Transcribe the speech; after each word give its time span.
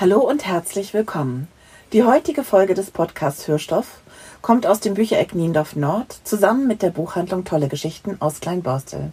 Hallo 0.00 0.20
und 0.20 0.46
herzlich 0.46 0.94
willkommen. 0.94 1.46
Die 1.92 2.04
heutige 2.04 2.42
Folge 2.42 2.72
des 2.72 2.90
Podcasts 2.90 3.46
Hörstoff 3.46 4.00
kommt 4.40 4.66
aus 4.66 4.80
dem 4.80 4.94
Büchereck 4.94 5.34
Niendorf 5.34 5.76
Nord 5.76 6.20
zusammen 6.24 6.66
mit 6.66 6.80
der 6.80 6.88
Buchhandlung 6.88 7.44
Tolle 7.44 7.68
Geschichten 7.68 8.16
aus 8.18 8.40
Kleinborstel. 8.40 9.12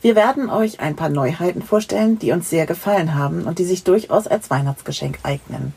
Wir 0.00 0.14
werden 0.14 0.48
euch 0.48 0.78
ein 0.78 0.94
paar 0.94 1.08
Neuheiten 1.08 1.60
vorstellen, 1.60 2.20
die 2.20 2.30
uns 2.30 2.48
sehr 2.48 2.66
gefallen 2.66 3.16
haben 3.16 3.46
und 3.48 3.58
die 3.58 3.64
sich 3.64 3.82
durchaus 3.82 4.28
als 4.28 4.48
Weihnachtsgeschenk 4.48 5.18
eignen. 5.24 5.74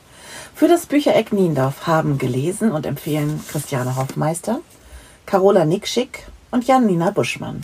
Für 0.54 0.68
das 0.68 0.86
Büchereck 0.86 1.34
Niendorf 1.34 1.88
haben 1.88 2.20
gelesen 2.20 2.72
und 2.72 2.86
empfehlen 2.86 3.44
Christiane 3.48 3.96
Hoffmeister, 3.96 4.60
Carola 5.26 5.66
Nickschick 5.66 6.28
und 6.52 6.68
Janina 6.68 7.10
Buschmann. 7.10 7.64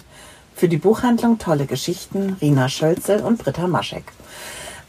Für 0.56 0.68
die 0.68 0.78
Buchhandlung 0.78 1.38
Tolle 1.38 1.68
Geschichten 1.68 2.38
Rina 2.42 2.70
Schölzel 2.70 3.22
und 3.22 3.38
Britta 3.38 3.68
Maschek. 3.68 4.06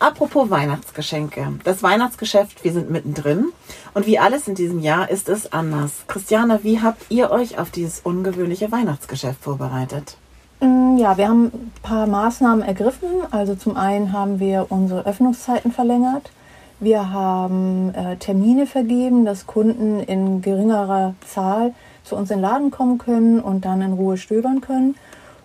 Apropos 0.02 0.50
Weihnachtsgeschenke. 0.50 1.46
Das 1.62 1.84
Weihnachtsgeschäft, 1.84 2.64
wir 2.64 2.72
sind 2.72 2.90
mittendrin. 2.90 3.52
Und 3.94 4.04
wie 4.04 4.18
alles 4.18 4.48
in 4.48 4.56
diesem 4.56 4.80
Jahr 4.80 5.08
ist 5.08 5.28
es 5.28 5.52
anders. 5.52 5.92
Christiane, 6.08 6.64
wie 6.64 6.80
habt 6.80 7.04
ihr 7.08 7.30
euch 7.30 7.56
auf 7.60 7.70
dieses 7.70 8.00
ungewöhnliche 8.00 8.72
Weihnachtsgeschäft 8.72 9.40
vorbereitet? 9.44 10.16
Mm, 10.58 10.96
ja, 10.96 11.16
wir 11.18 11.28
haben 11.28 11.44
ein 11.44 11.72
paar 11.84 12.08
Maßnahmen 12.08 12.64
ergriffen. 12.64 13.10
Also 13.30 13.54
zum 13.54 13.76
einen 13.76 14.12
haben 14.12 14.40
wir 14.40 14.66
unsere 14.70 15.06
Öffnungszeiten 15.06 15.70
verlängert. 15.70 16.32
Wir 16.80 17.12
haben 17.12 17.94
äh, 17.94 18.16
Termine 18.16 18.66
vergeben, 18.66 19.24
dass 19.24 19.46
Kunden 19.46 20.00
in 20.00 20.42
geringerer 20.42 21.14
Zahl 21.32 21.74
zu 22.02 22.16
uns 22.16 22.28
in 22.32 22.38
den 22.38 22.42
Laden 22.42 22.70
kommen 22.72 22.98
können 22.98 23.38
und 23.38 23.64
dann 23.64 23.80
in 23.82 23.92
Ruhe 23.92 24.16
stöbern 24.16 24.62
können. 24.62 24.96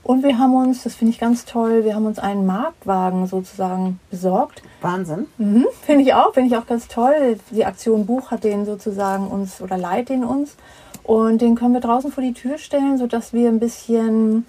Und 0.07 0.23
wir 0.23 0.39
haben 0.39 0.55
uns, 0.55 0.83
das 0.83 0.95
finde 0.95 1.11
ich 1.11 1.19
ganz 1.19 1.43
toll, 1.43 1.83
wir 1.83 1.93
haben 1.93 2.05
uns 2.05 2.17
einen 2.17 2.45
Marktwagen 2.45 3.27
sozusagen 3.27 3.99
besorgt. 4.09 4.61
Wahnsinn. 4.79 5.25
Mhm, 5.37 5.67
finde 5.81 6.03
ich 6.03 6.13
auch, 6.13 6.33
finde 6.33 6.47
ich 6.49 6.55
auch 6.55 6.65
ganz 6.65 6.87
toll. 6.87 7.37
Die 7.51 7.65
Aktion 7.65 8.05
Buch 8.05 8.31
hat 8.31 8.45
den 8.45 8.65
sozusagen 8.65 9.27
uns 9.27 9.61
oder 9.61 9.77
leiht 9.77 10.07
den 10.07 10.23
uns. 10.23 10.55
Und 11.03 11.41
den 11.41 11.55
können 11.55 11.73
wir 11.73 11.81
draußen 11.81 12.09
vor 12.13 12.23
die 12.23 12.31
Tür 12.31 12.57
stellen, 12.57 12.97
sodass 12.97 13.33
wir 13.33 13.49
ein 13.49 13.59
bisschen 13.59 14.45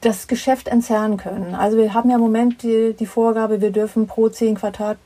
das 0.00 0.28
Geschäft 0.28 0.68
entzerren 0.68 1.16
können. 1.16 1.56
Also 1.56 1.76
wir 1.76 1.92
haben 1.92 2.08
ja 2.08 2.14
im 2.14 2.22
Moment 2.22 2.62
die, 2.62 2.94
die 2.96 3.06
Vorgabe, 3.06 3.60
wir 3.60 3.72
dürfen 3.72 4.06
pro 4.06 4.28
10 4.28 4.54
Quadrat, 4.54 4.96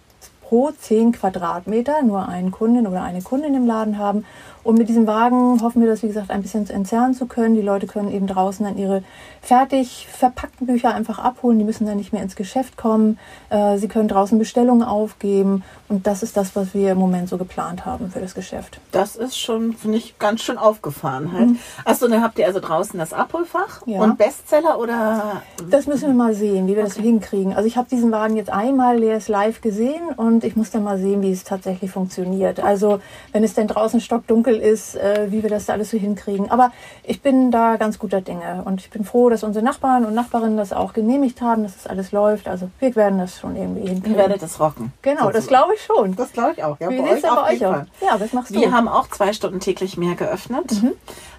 pro 0.48 0.70
10 0.70 1.12
Quadratmeter 1.12 2.02
nur 2.02 2.28
einen 2.28 2.52
Kunden 2.52 2.86
oder 2.86 3.02
eine 3.02 3.20
Kundin 3.20 3.54
im 3.54 3.66
Laden 3.66 3.98
haben. 3.98 4.24
Und 4.62 4.78
mit 4.78 4.88
diesem 4.88 5.06
Wagen 5.06 5.62
hoffen 5.62 5.80
wir 5.80 5.88
das, 5.88 6.02
wie 6.02 6.08
gesagt, 6.08 6.30
ein 6.30 6.42
bisschen 6.42 6.68
entzerren 6.68 7.14
zu 7.14 7.26
können. 7.26 7.54
Die 7.54 7.62
Leute 7.62 7.86
können 7.86 8.10
eben 8.10 8.26
draußen 8.26 8.66
dann 8.66 8.76
ihre 8.76 9.04
fertig 9.40 10.08
verpackten 10.10 10.66
Bücher 10.66 10.92
einfach 10.92 11.20
abholen. 11.20 11.60
Die 11.60 11.64
müssen 11.64 11.86
dann 11.86 11.96
nicht 11.96 12.12
mehr 12.12 12.22
ins 12.22 12.34
Geschäft 12.34 12.76
kommen. 12.76 13.16
Äh, 13.48 13.78
sie 13.78 13.86
können 13.86 14.08
draußen 14.08 14.38
Bestellungen 14.40 14.82
aufgeben. 14.82 15.62
Und 15.88 16.08
das 16.08 16.24
ist 16.24 16.36
das, 16.36 16.56
was 16.56 16.74
wir 16.74 16.92
im 16.92 16.98
Moment 16.98 17.28
so 17.28 17.38
geplant 17.38 17.86
haben 17.86 18.10
für 18.10 18.18
das 18.18 18.34
Geschäft. 18.34 18.80
Das 18.90 19.14
ist 19.14 19.38
schon, 19.38 19.72
finde 19.72 19.98
ich, 19.98 20.18
ganz 20.18 20.42
schön 20.42 20.58
aufgefahren 20.58 21.32
halt. 21.32 21.50
Mhm. 21.50 21.58
Achso, 21.84 22.08
dann 22.08 22.22
habt 22.22 22.40
ihr 22.40 22.46
also 22.46 22.58
draußen 22.58 22.98
das 22.98 23.12
Abholfach 23.12 23.86
ja. 23.86 24.00
und 24.00 24.18
Bestseller 24.18 24.80
oder? 24.80 25.42
Das 25.70 25.86
müssen 25.86 26.08
wir 26.08 26.14
mal 26.14 26.34
sehen, 26.34 26.66
wie 26.66 26.74
wir 26.74 26.82
okay. 26.82 26.92
das 26.92 26.96
hinkriegen. 26.96 27.54
Also 27.54 27.68
ich 27.68 27.76
habe 27.76 27.88
diesen 27.88 28.10
Wagen 28.10 28.34
jetzt 28.34 28.50
einmal 28.50 28.98
live 28.98 29.60
gesehen 29.60 30.08
und 30.16 30.35
ich 30.44 30.56
muss 30.56 30.70
dann 30.70 30.84
mal 30.84 30.98
sehen, 30.98 31.22
wie 31.22 31.32
es 31.32 31.44
tatsächlich 31.44 31.90
funktioniert. 31.90 32.60
Also 32.60 33.00
wenn 33.32 33.44
es 33.44 33.54
denn 33.54 33.68
draußen 33.68 34.00
stockdunkel 34.00 34.56
ist, 34.56 34.96
äh, 34.96 35.28
wie 35.30 35.42
wir 35.42 35.50
das 35.50 35.66
da 35.66 35.74
alles 35.74 35.90
so 35.90 35.98
hinkriegen. 35.98 36.50
Aber 36.50 36.72
ich 37.02 37.22
bin 37.22 37.50
da 37.50 37.76
ganz 37.76 37.98
guter 37.98 38.20
Dinge 38.20 38.62
und 38.64 38.80
ich 38.80 38.90
bin 38.90 39.04
froh, 39.04 39.28
dass 39.30 39.42
unsere 39.42 39.64
Nachbarn 39.64 40.04
und 40.04 40.14
Nachbarinnen 40.14 40.56
das 40.56 40.72
auch 40.72 40.92
genehmigt 40.92 41.40
haben, 41.40 41.62
dass 41.62 41.74
das 41.74 41.86
alles 41.86 42.12
läuft. 42.12 42.48
Also 42.48 42.70
wir 42.78 42.94
werden 42.96 43.18
das 43.18 43.38
schon 43.38 43.56
irgendwie 43.56 43.88
hinkriegen. 43.88 44.12
Ihr 44.12 44.18
werdet 44.18 44.42
das 44.42 44.60
rocken. 44.60 44.92
Genau, 45.02 45.24
sozusagen. 45.24 45.34
das 45.34 45.46
glaube 45.46 45.74
ich 45.74 45.82
schon. 45.82 46.16
Das 46.16 46.32
glaube 46.32 46.52
ich 46.56 46.64
auch. 46.64 46.78
Ja, 46.80 46.90
wie 46.90 47.00
bei 47.00 47.12
euch, 47.12 47.22
bei 47.22 47.52
euch 47.52 47.66
auch? 47.66 47.84
Ja, 48.00 48.18
was 48.18 48.32
machst 48.32 48.54
du? 48.54 48.60
Wir 48.60 48.72
haben 48.72 48.88
auch 48.88 49.08
zwei 49.08 49.32
Stunden 49.32 49.60
täglich 49.60 49.96
mehr 49.96 50.14
geöffnet. 50.14 50.82
Mhm. 50.82 50.92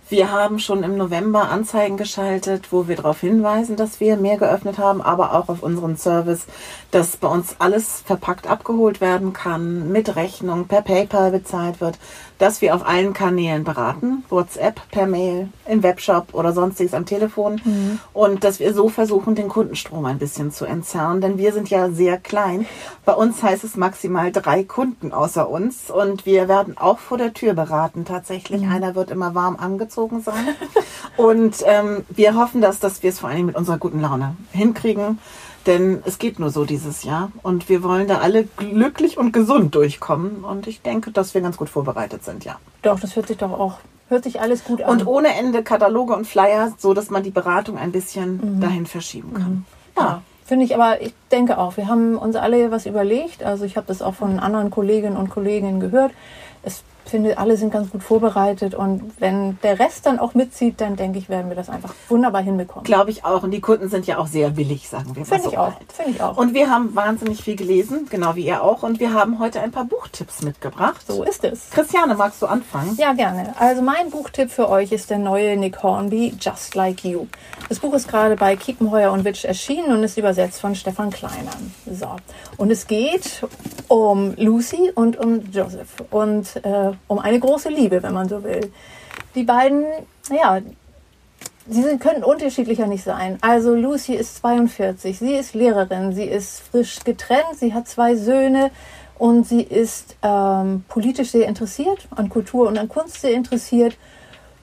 Wir 0.10 0.32
haben 0.32 0.58
schon 0.60 0.84
im 0.84 0.96
November 0.96 1.50
Anzeigen 1.50 1.98
geschaltet, 1.98 2.72
wo 2.72 2.88
wir 2.88 2.96
darauf 2.96 3.20
hinweisen, 3.20 3.76
dass 3.76 4.00
wir 4.00 4.16
mehr 4.16 4.38
geöffnet 4.38 4.78
haben, 4.78 5.02
aber 5.02 5.34
auch 5.34 5.50
auf 5.50 5.62
unseren 5.62 5.98
Service, 5.98 6.46
dass 6.92 7.18
bei 7.18 7.28
uns 7.28 7.58
alles 7.60 8.04
verpackt 8.06 8.48
abgeholt 8.48 9.02
werden 9.02 9.34
kann, 9.34 9.92
mit 9.92 10.16
Rechnung, 10.16 10.68
per 10.68 10.82
PayPal 10.82 11.32
bezahlt 11.32 11.82
wird, 11.82 12.00
dass 12.38 12.62
wir 12.62 12.74
auf 12.74 12.88
allen 12.88 13.12
Kanälen 13.12 13.66
beraten, 13.66 14.24
WhatsApp, 14.30 14.80
per 14.92 15.08
Mail, 15.08 15.50
im 15.66 15.84
Webshop 15.84 16.34
oder 16.34 16.54
sonstiges 16.54 16.94
am 16.94 17.06
Telefon 17.06 17.60
mhm. 17.66 18.00
und 18.14 18.46
dass 18.46 18.62
wir 18.62 18.74
so 18.74 18.88
versuchen, 18.88 19.36
den 19.36 19.50
Kundenstrom 19.50 20.06
ein 20.06 20.20
bisschen 20.20 20.52
zu 20.52 20.64
entzerren, 20.64 21.20
denn 21.20 21.38
wir 21.38 21.52
sind 21.52 21.70
ja 21.70 21.90
sehr 21.90 22.18
klein. 22.18 22.66
Bei 23.04 23.14
uns 23.14 23.44
heißt 23.44 23.66
es 23.66 23.76
maximal 23.76 24.32
drei 24.32 24.64
Kunden 24.64 25.12
außer 25.12 25.50
uns 25.50 25.92
und 25.92 26.26
wir 26.26 26.48
werden 26.48 26.78
auch 26.78 27.00
vor 27.00 27.18
der 27.18 27.34
Tür 27.34 27.54
beraten 27.56 28.06
tatsächlich. 28.06 28.62
Mhm. 28.62 28.72
Einer 28.72 28.96
wird 28.96 29.12
immer 29.12 29.36
warm 29.36 29.58
angezogen 29.58 29.97
sein 30.24 30.56
und 31.18 31.56
ähm, 31.66 32.06
wir 32.10 32.36
hoffen, 32.36 32.62
dass, 32.62 32.80
dass 32.80 33.04
wir 33.04 33.10
es 33.10 33.20
vor 33.20 33.30
allem 33.30 33.48
mit 33.48 33.56
unserer 33.56 33.78
guten 33.78 34.02
Laune 34.02 34.36
hinkriegen 34.52 35.20
denn 35.68 36.02
es 36.06 36.18
geht 36.18 36.40
nur 36.40 36.50
so 36.50 36.66
dieses 36.66 37.04
Jahr 37.04 37.32
und 37.44 37.70
wir 37.70 37.84
wollen 37.84 38.08
da 38.08 38.20
alle 38.20 38.46
glücklich 38.46 39.18
und 39.18 39.34
gesund 39.34 39.76
durchkommen. 39.76 40.44
Und 40.44 40.66
ich 40.66 40.82
denke, 40.82 41.12
dass 41.12 41.34
wir 41.34 41.42
ganz 41.42 41.58
gut 41.58 41.70
vorbereitet 41.70 42.24
sind, 42.24 42.46
ja. 42.46 42.58
Doch, 42.82 43.00
das 43.00 43.16
hört 43.16 43.28
sich 43.28 43.38
doch 43.38 43.52
auch, 43.52 43.80
hört 44.08 44.24
sich 44.24 44.40
alles 44.40 44.64
gut 44.64 44.82
an. 44.82 44.90
Und 44.90 45.06
ohne 45.06 45.36
Ende 45.36 45.64
Kataloge 45.64 46.16
und 46.16 46.26
Flyer, 46.26 46.74
so 46.78 46.94
dass 46.94 47.10
man 47.10 47.22
die 47.22 47.32
Beratung 47.32 47.78
ein 47.78 47.92
bisschen 47.92 48.56
mhm. 48.56 48.62
dahin 48.62 48.86
verschieben 48.86 49.34
kann. 49.34 49.52
Mhm. 49.52 49.66
Ja. 49.98 50.04
ja. 50.04 50.22
Finde 50.46 50.64
ich, 50.64 50.74
aber 50.74 51.02
ich 51.02 51.14
denke 51.30 51.58
auch, 51.58 51.76
wir 51.76 51.88
haben 51.90 52.18
uns 52.18 52.38
alle 52.38 52.72
was 52.72 52.86
überlegt. 52.86 53.44
Also 53.44 53.66
ich 53.66 53.76
habe 53.76 53.86
das 53.88 54.02
auch 54.02 54.16
von 54.16 54.40
anderen 54.40 54.70
Kolleginnen 54.70 55.18
und 55.18 55.30
Kollegen 55.30 55.82
gehört. 55.82 56.14
Es 56.64 56.84
finde, 57.10 57.38
alle 57.38 57.58
sind 57.58 57.72
ganz 57.72 57.90
gut 57.90 58.04
vorbereitet 58.04 58.76
und 58.76 59.12
wenn 59.20 59.58
der 59.64 59.80
Rest 59.80 60.06
dann 60.06 60.20
auch 60.20 60.34
mitzieht, 60.34 60.82
dann 60.82 60.96
denke 60.96 61.20
ich, 61.20 61.30
werden 61.30 61.50
wir 61.50 61.56
das 61.56 61.70
einfach 61.70 61.94
wunderbar 62.10 62.42
hinbekommen. 62.42 62.84
Glaube 62.84 63.12
ich 63.12 63.26
auch. 63.26 63.44
Und 63.44 63.52
die 63.52 63.62
Kunden 63.62 63.90
sind 63.90 64.08
ja 64.08 64.18
auch 64.18 64.28
sehr 64.28 64.58
willig, 64.58 64.90
sagen 64.90 65.16
wir 65.16 65.26
Finde 65.26 65.44
so 65.44 65.50
ich 65.52 65.58
auch. 65.58 65.74
Finde 65.94 66.12
ich 66.12 66.22
auch. 66.22 66.38
Und 66.38 66.54
wir 66.54 66.70
haben 66.70 66.96
wahnsinnig 66.96 67.44
viel 67.44 67.56
gelesen, 67.56 68.08
genau 68.10 68.36
wie 68.36 68.46
ihr 68.46 68.64
auch. 68.64 68.84
Und 68.84 69.00
wir 69.00 69.14
haben 69.14 69.40
heute 69.40 69.62
ein 69.62 69.72
paar 69.72 69.86
Buchtipps 69.86 70.42
mitgebracht. 70.42 71.06
So 71.08 71.24
ist 71.24 71.44
es. 71.44 71.70
Christiane, 71.72 72.16
magst 72.16 72.42
du 72.42 72.48
anfangen? 72.48 72.96
Ja, 72.98 73.14
gerne. 73.14 73.54
Also 73.60 73.82
mein 73.82 74.10
Buchtipp 74.10 74.52
für 74.52 74.70
euch 74.70 74.92
ist 74.92 75.10
der 75.10 75.20
neue 75.20 75.58
Nick 75.58 75.82
Hornby, 75.84 76.36
Just 76.40 76.76
Like 76.76 77.04
You. 77.04 77.28
Das 77.70 77.80
Buch 77.80 77.94
ist 77.94 78.08
gerade 78.08 78.36
bei 78.36 78.56
Kiepenheuer 78.56 79.12
und 79.12 79.26
Witsch 79.26 79.46
erschienen 79.46 79.92
und 79.92 80.04
ist 80.04 80.18
übersetzt 80.18 80.62
von 80.62 80.76
Stefan 80.76 81.10
Kleiner. 81.10 81.52
So. 81.92 82.16
Und 82.58 82.72
es 82.72 82.88
geht 82.88 83.44
um 83.88 84.34
Lucy 84.36 84.92
und 84.94 85.18
um 85.18 85.42
Joseph 85.52 85.90
und 86.12 86.56
äh, 86.64 86.92
um 87.08 87.20
eine 87.20 87.40
große 87.40 87.70
Liebe, 87.70 88.02
wenn 88.04 88.14
man 88.14 88.30
so 88.30 88.44
will. 88.44 88.72
Die 89.36 89.44
beiden, 89.44 89.86
ja, 90.30 90.60
sie 91.70 91.84
sind, 91.84 92.02
können 92.02 92.24
unterschiedlicher 92.24 92.88
nicht 92.88 93.04
sein. 93.04 93.38
Also 93.42 93.76
Lucy 93.76 94.16
ist 94.16 94.38
42, 94.38 95.20
sie 95.20 95.34
ist 95.34 95.54
Lehrerin, 95.54 96.14
sie 96.14 96.26
ist 96.26 96.62
frisch 96.62 97.00
getrennt, 97.04 97.58
sie 97.58 97.74
hat 97.74 97.88
zwei 97.88 98.16
Söhne 98.16 98.72
und 99.18 99.48
sie 99.48 99.62
ist 99.62 100.16
ähm, 100.22 100.84
politisch 100.88 101.32
sehr 101.32 101.48
interessiert, 101.48 102.08
an 102.16 102.30
Kultur 102.30 102.68
und 102.68 102.78
an 102.78 102.88
Kunst 102.88 103.22
sehr 103.22 103.34
interessiert. 103.34 103.98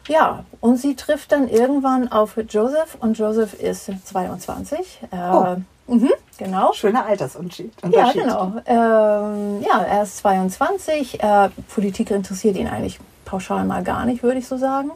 Ja, 0.08 0.44
und 0.60 0.76
sie 0.76 0.96
trifft 0.96 1.32
dann 1.32 1.48
irgendwann 1.48 2.10
auf 2.12 2.36
Joseph 2.48 2.96
und 3.00 3.18
Joseph 3.18 3.54
ist 3.54 3.90
22. 4.04 5.00
Äh, 5.10 5.16
oh. 5.32 5.56
Mhm, 5.86 6.12
genau. 6.38 6.72
Schöner 6.72 7.04
Altersunterschied. 7.06 7.72
Ja, 7.90 8.12
genau. 8.12 8.52
Ähm, 8.66 9.62
ja, 9.62 9.82
er 9.82 10.02
ist 10.02 10.18
22. 10.18 11.22
Äh, 11.22 11.50
Politik 11.74 12.10
interessiert 12.10 12.56
ihn 12.56 12.68
eigentlich 12.68 12.98
pauschal 13.24 13.64
mal 13.64 13.82
gar 13.82 14.06
nicht, 14.06 14.22
würde 14.22 14.38
ich 14.38 14.46
so 14.46 14.56
sagen. 14.56 14.90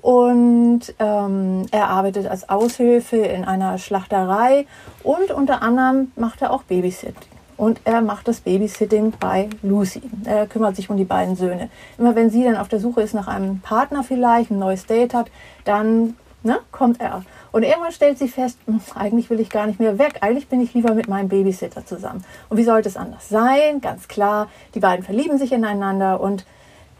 Und 0.00 0.94
ähm, 0.98 1.66
er 1.70 1.88
arbeitet 1.88 2.28
als 2.28 2.48
Aushilfe 2.48 3.16
in 3.16 3.44
einer 3.44 3.78
Schlachterei 3.78 4.66
und 5.02 5.30
unter 5.32 5.62
anderem 5.62 6.12
macht 6.14 6.42
er 6.42 6.52
auch 6.52 6.62
Babysitting. 6.62 7.37
Und 7.58 7.80
er 7.84 8.00
macht 8.00 8.28
das 8.28 8.40
Babysitting 8.40 9.12
bei 9.18 9.50
Lucy. 9.62 10.00
Er 10.24 10.46
kümmert 10.46 10.76
sich 10.76 10.88
um 10.88 10.96
die 10.96 11.04
beiden 11.04 11.34
Söhne. 11.34 11.68
Immer 11.98 12.14
wenn 12.14 12.30
sie 12.30 12.44
dann 12.44 12.56
auf 12.56 12.68
der 12.68 12.78
Suche 12.78 13.02
ist 13.02 13.14
nach 13.14 13.26
einem 13.26 13.58
Partner 13.60 14.04
vielleicht, 14.04 14.50
ein 14.50 14.60
neues 14.60 14.86
Date 14.86 15.12
hat, 15.12 15.30
dann 15.64 16.14
ne, 16.44 16.60
kommt 16.70 17.00
er. 17.00 17.24
Und 17.50 17.64
irgendwann 17.64 17.90
stellt 17.90 18.16
sie 18.16 18.28
fest, 18.28 18.58
hm, 18.66 18.80
eigentlich 18.94 19.28
will 19.28 19.40
ich 19.40 19.50
gar 19.50 19.66
nicht 19.66 19.80
mehr 19.80 19.98
weg. 19.98 20.18
Eigentlich 20.20 20.48
bin 20.48 20.60
ich 20.60 20.72
lieber 20.72 20.94
mit 20.94 21.08
meinem 21.08 21.28
Babysitter 21.28 21.84
zusammen. 21.84 22.24
Und 22.48 22.58
wie 22.58 22.64
sollte 22.64 22.88
es 22.88 22.96
anders 22.96 23.28
sein? 23.28 23.80
Ganz 23.80 24.06
klar, 24.06 24.48
die 24.76 24.80
beiden 24.80 25.04
verlieben 25.04 25.36
sich 25.36 25.52
ineinander 25.52 26.20
und 26.20 26.46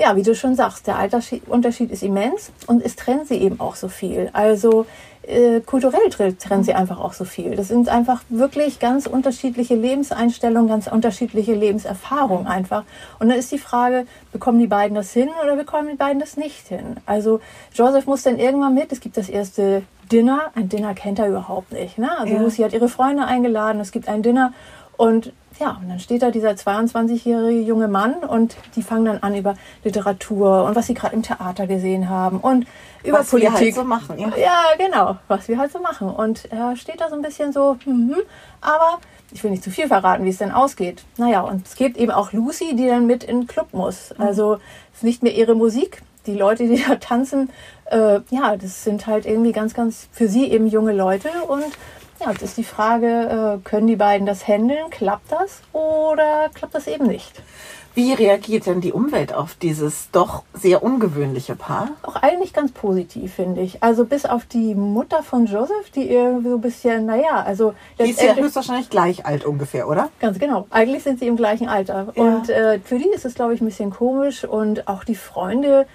ja, 0.01 0.15
wie 0.15 0.23
du 0.23 0.35
schon 0.35 0.55
sagst, 0.55 0.87
der 0.87 0.97
Altersunterschied 0.97 1.91
ist 1.91 2.03
immens 2.03 2.53
und 2.67 2.85
es 2.85 2.95
trennt 2.95 3.27
sie 3.27 3.39
eben 3.39 3.59
auch 3.59 3.75
so 3.75 3.89
viel. 3.89 4.31
Also 4.33 4.87
äh, 5.29 5.61
kulturell 5.61 6.09
trennen 6.11 6.65
sie 6.65 6.73
einfach 6.73 6.99
auch 6.99 7.13
so 7.13 7.25
viel. 7.25 7.55
Das 7.55 7.69
sind 7.69 7.89
einfach 7.89 8.23
wirklich 8.31 8.79
ganz 8.79 9.07
unterschiedliche 9.07 9.75
Lebenseinstellungen, 9.75 10.69
ganz 10.69 10.87
unterschiedliche 10.87 11.55
Lebenserfahrungen 11.55 12.47
einfach. 12.47 12.85
Und 13.19 13.29
dann 13.29 13.39
ist 13.39 13.53
die 13.53 13.59
Frage, 13.59 14.07
bekommen 14.33 14.59
die 14.59 14.67
beiden 14.67 14.95
das 14.95 15.13
hin 15.13 15.29
oder 15.43 15.57
bekommen 15.57 15.89
die 15.91 15.97
beiden 15.97 16.19
das 16.19 16.37
nicht 16.37 16.69
hin? 16.69 16.97
Also 17.05 17.41
Joseph 17.75 18.07
muss 18.07 18.23
dann 18.23 18.39
irgendwann 18.39 18.75
mit. 18.75 18.91
Es 18.91 19.01
gibt 19.01 19.17
das 19.19 19.29
erste 19.29 19.83
Dinner. 20.11 20.51
Ein 20.55 20.71
Dinner 20.71 20.95
kennt 20.95 21.19
er 21.19 21.29
überhaupt 21.29 21.73
nicht. 21.73 21.99
Ne? 21.99 22.11
Also 22.19 22.35
ja. 22.35 22.41
Lucy 22.41 22.63
hat 22.63 22.73
ihre 22.73 22.89
Freunde 22.89 23.27
eingeladen. 23.27 23.81
Es 23.81 23.93
gibt 23.93 24.09
ein 24.09 24.23
Dinner 24.23 24.55
und 24.97 25.33
ja, 25.59 25.79
und 25.81 25.89
dann 25.89 25.99
steht 25.99 26.23
da 26.23 26.31
dieser 26.31 26.51
22-jährige 26.51 27.61
junge 27.61 27.89
Mann 27.89 28.15
und 28.15 28.57
die 28.77 28.83
fangen 28.83 29.05
dann 29.07 29.19
an 29.19 29.35
über 29.35 29.57
Literatur 29.83 30.65
und 30.65 30.77
was 30.77 30.87
sie 30.87 30.95
gerade 30.95 31.15
im 31.15 31.23
Theater 31.23 31.67
gesehen 31.67 32.09
haben 32.09 32.39
und 32.39 32.67
über 33.03 33.21
was 33.21 33.31
Politik. 33.31 33.53
Was 33.53 33.61
wir 33.61 33.67
halt 33.67 33.75
so 33.75 33.85
machen. 33.85 34.19
Ja. 34.19 34.33
ja, 34.37 34.65
genau, 34.79 35.17
was 35.27 35.49
wir 35.49 35.59
halt 35.59 35.73
so 35.73 35.81
machen. 35.81 36.11
Und 36.11 36.51
er 36.53 36.77
steht 36.77 37.01
da 37.01 37.09
so 37.09 37.17
ein 37.17 37.23
bisschen 37.23 37.53
so, 37.53 37.77
mhm, 37.85 38.17
aber 38.61 38.99
ich 39.33 39.43
will 39.43 39.51
nicht 39.51 39.63
zu 39.63 39.71
viel 39.71 39.89
verraten, 39.89 40.25
wie 40.25 40.31
es 40.31 40.39
denn 40.39 40.53
ausgeht. 40.53 41.05
Naja, 41.17 41.41
und 41.41 41.67
es 41.67 41.75
gibt 41.75 41.97
eben 41.97 42.13
auch 42.13 42.33
Lucy, 42.33 42.77
die 42.77 42.87
dann 42.87 43.07
mit 43.07 43.25
in 43.25 43.41
den 43.41 43.47
Club 43.47 43.69
muss. 43.73 44.15
Mhm. 44.17 44.25
Also 44.25 44.55
es 44.93 44.99
ist 44.99 45.05
nicht 45.05 45.23
mehr 45.23 45.35
ihre 45.35 45.55
Musik. 45.55 46.03
Die 46.27 46.35
Leute, 46.35 46.69
die 46.69 46.83
da 46.87 46.97
tanzen, 46.97 47.51
äh, 47.87 48.21
ja, 48.31 48.57
das 48.57 48.85
sind 48.85 49.07
halt 49.07 49.27
irgendwie 49.27 49.53
ganz, 49.53 49.75
ganz 49.75 50.09
für 50.13 50.29
sie 50.29 50.51
eben 50.51 50.67
junge 50.67 50.93
Leute 50.93 51.31
und 51.49 51.65
ja, 52.21 52.31
jetzt 52.31 52.43
ist 52.43 52.57
die 52.57 52.65
Frage, 52.65 53.59
äh, 53.63 53.69
können 53.69 53.87
die 53.87 53.97
beiden 53.97 54.27
das 54.27 54.47
handeln? 54.47 54.91
Klappt 54.91 55.31
das 55.33 55.61
oder 55.73 56.51
klappt 56.55 56.75
das 56.75 56.87
eben 56.87 57.07
nicht? 57.07 57.43
Wie 57.95 58.13
reagiert 58.13 58.67
denn 58.67 58.81
die 58.81 58.93
Umwelt 58.93 59.35
auf 59.35 59.55
dieses 59.55 60.11
doch 60.13 60.45
sehr 60.53 60.85
ungewöhnliche 60.85 61.57
Paar? 61.57 61.89
Auch 62.03 62.15
eigentlich 62.15 62.53
ganz 62.53 62.71
positiv, 62.71 63.35
finde 63.35 63.61
ich. 63.61 63.83
Also 63.83 64.05
bis 64.05 64.25
auf 64.25 64.45
die 64.45 64.77
Mutter 64.77 65.25
von 65.25 65.47
Joseph, 65.47 65.91
die 65.97 66.09
irgendwie 66.09 66.51
so 66.51 66.55
ein 66.55 66.61
bisschen, 66.61 67.07
naja, 67.07 67.43
also... 67.45 67.75
Die 67.99 68.11
ist 68.11 68.23
ja 68.23 68.37
höchstwahrscheinlich 68.37 68.89
gleich 68.89 69.27
alt 69.27 69.45
ungefähr, 69.45 69.89
oder? 69.89 70.11
Ganz 70.21 70.39
genau. 70.39 70.69
Eigentlich 70.71 71.03
sind 71.03 71.19
sie 71.19 71.27
im 71.27 71.37
gleichen 71.37 71.69
Alter. 71.69 72.13
Ja. 72.15 72.23
Und 72.23 72.49
äh, 72.51 72.79
für 72.79 73.01
die 73.01 73.09
ist 73.09 73.25
es, 73.25 73.35
glaube 73.35 73.55
ich, 73.55 73.61
ein 73.61 73.67
bisschen 73.67 73.91
komisch. 73.91 74.45
Und 74.45 74.87
auch 74.87 75.03
die 75.03 75.17
Freunde, 75.17 75.89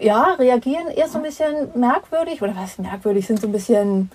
ja, 0.00 0.34
reagieren 0.40 0.88
eher 0.88 1.06
so 1.06 1.18
ein 1.18 1.22
bisschen 1.22 1.68
merkwürdig. 1.76 2.42
Oder 2.42 2.56
was 2.56 2.78
merkwürdig, 2.78 3.28
sind 3.28 3.40
so 3.40 3.46
ein 3.46 3.52
bisschen 3.52 4.10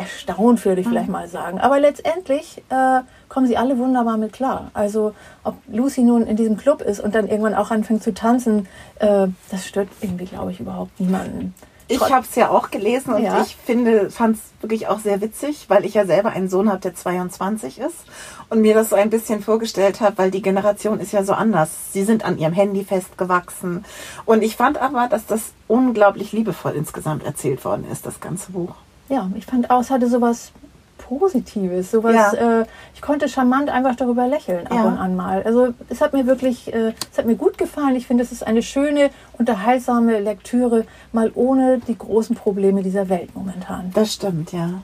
erstaunt, 0.00 0.64
würde 0.64 0.80
ich 0.80 0.88
vielleicht 0.88 1.08
mal 1.08 1.28
sagen. 1.28 1.60
Aber 1.60 1.78
letztendlich 1.78 2.62
äh, 2.70 3.00
kommen 3.28 3.46
sie 3.46 3.56
alle 3.56 3.78
wunderbar 3.78 4.16
mit 4.16 4.32
klar. 4.32 4.70
Also 4.74 5.14
ob 5.44 5.56
Lucy 5.68 6.02
nun 6.02 6.26
in 6.26 6.36
diesem 6.36 6.56
Club 6.56 6.80
ist 6.82 7.00
und 7.00 7.14
dann 7.14 7.28
irgendwann 7.28 7.54
auch 7.54 7.70
anfängt 7.70 8.02
zu 8.02 8.14
tanzen, 8.14 8.66
äh, 8.98 9.28
das 9.50 9.66
stört 9.66 9.88
irgendwie, 10.00 10.24
glaube 10.24 10.52
ich, 10.52 10.60
überhaupt 10.60 10.98
niemanden. 10.98 11.54
Ich 11.92 12.00
habe 12.00 12.24
es 12.28 12.36
ja 12.36 12.50
auch 12.50 12.70
gelesen 12.70 13.14
und 13.14 13.24
ja. 13.24 13.42
ich 13.42 13.56
finde, 13.56 14.10
fand 14.10 14.36
es 14.36 14.42
wirklich 14.60 14.86
auch 14.86 15.00
sehr 15.00 15.20
witzig, 15.20 15.64
weil 15.66 15.84
ich 15.84 15.94
ja 15.94 16.06
selber 16.06 16.30
einen 16.30 16.48
Sohn 16.48 16.70
habe, 16.70 16.80
der 16.80 16.94
22 16.94 17.80
ist 17.80 18.04
und 18.48 18.60
mir 18.60 18.74
das 18.74 18.90
so 18.90 18.96
ein 18.96 19.10
bisschen 19.10 19.42
vorgestellt 19.42 20.00
habe, 20.00 20.16
weil 20.18 20.30
die 20.30 20.40
Generation 20.40 21.00
ist 21.00 21.10
ja 21.10 21.24
so 21.24 21.32
anders. 21.32 21.92
Sie 21.92 22.04
sind 22.04 22.24
an 22.24 22.38
ihrem 22.38 22.52
Handy 22.52 22.84
festgewachsen 22.84 23.84
und 24.24 24.42
ich 24.42 24.54
fand 24.54 24.80
aber, 24.80 25.08
dass 25.08 25.26
das 25.26 25.52
unglaublich 25.66 26.30
liebevoll 26.30 26.74
insgesamt 26.76 27.24
erzählt 27.24 27.64
worden 27.64 27.84
ist, 27.90 28.06
das 28.06 28.20
ganze 28.20 28.52
Buch 28.52 28.76
ja, 29.10 29.28
ich 29.34 29.44
fand 29.44 29.70
auch, 29.70 29.80
es 29.80 29.90
hatte 29.90 30.08
sowas 30.08 30.52
Positives, 30.96 31.90
sowas, 31.90 32.14
ja. 32.14 32.60
äh, 32.60 32.66
ich 32.94 33.02
konnte 33.02 33.28
charmant 33.28 33.68
einfach 33.68 33.96
darüber 33.96 34.28
lächeln 34.28 34.66
ab 34.68 34.74
ja. 34.74 34.84
und 34.84 34.96
an 34.96 35.16
mal. 35.16 35.42
Also 35.42 35.74
es 35.88 36.00
hat 36.00 36.12
mir 36.12 36.26
wirklich, 36.26 36.72
äh, 36.72 36.92
es 37.10 37.18
hat 37.18 37.26
mir 37.26 37.34
gut 37.34 37.58
gefallen. 37.58 37.96
Ich 37.96 38.06
finde, 38.06 38.22
es 38.22 38.30
ist 38.30 38.46
eine 38.46 38.62
schöne, 38.62 39.10
unterhaltsame 39.36 40.20
Lektüre, 40.20 40.84
mal 41.12 41.32
ohne 41.34 41.78
die 41.78 41.98
großen 41.98 42.36
Probleme 42.36 42.82
dieser 42.82 43.08
Welt 43.08 43.34
momentan. 43.34 43.90
Das 43.92 44.14
stimmt, 44.14 44.52
ja. 44.52 44.82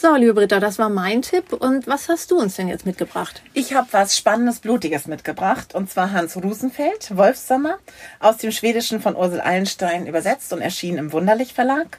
So, 0.00 0.14
liebe 0.14 0.34
Britta, 0.34 0.60
das 0.60 0.78
war 0.78 0.90
mein 0.90 1.22
Tipp. 1.22 1.52
Und 1.52 1.88
was 1.88 2.08
hast 2.08 2.30
du 2.30 2.38
uns 2.38 2.54
denn 2.54 2.68
jetzt 2.68 2.86
mitgebracht? 2.86 3.42
Ich 3.52 3.74
habe 3.74 3.88
was 3.90 4.16
Spannendes, 4.16 4.60
Blutiges 4.60 5.08
mitgebracht. 5.08 5.74
Und 5.74 5.90
zwar 5.90 6.12
Hans 6.12 6.36
Rosenfeld, 6.36 7.16
Wolfsommer, 7.16 7.78
aus 8.20 8.36
dem 8.36 8.52
Schwedischen 8.52 9.00
von 9.00 9.16
Ursel 9.16 9.40
Eilenstein 9.40 10.06
übersetzt 10.06 10.52
und 10.52 10.60
erschienen 10.60 10.98
im 10.98 11.12
Wunderlich 11.12 11.52
Verlag. 11.52 11.98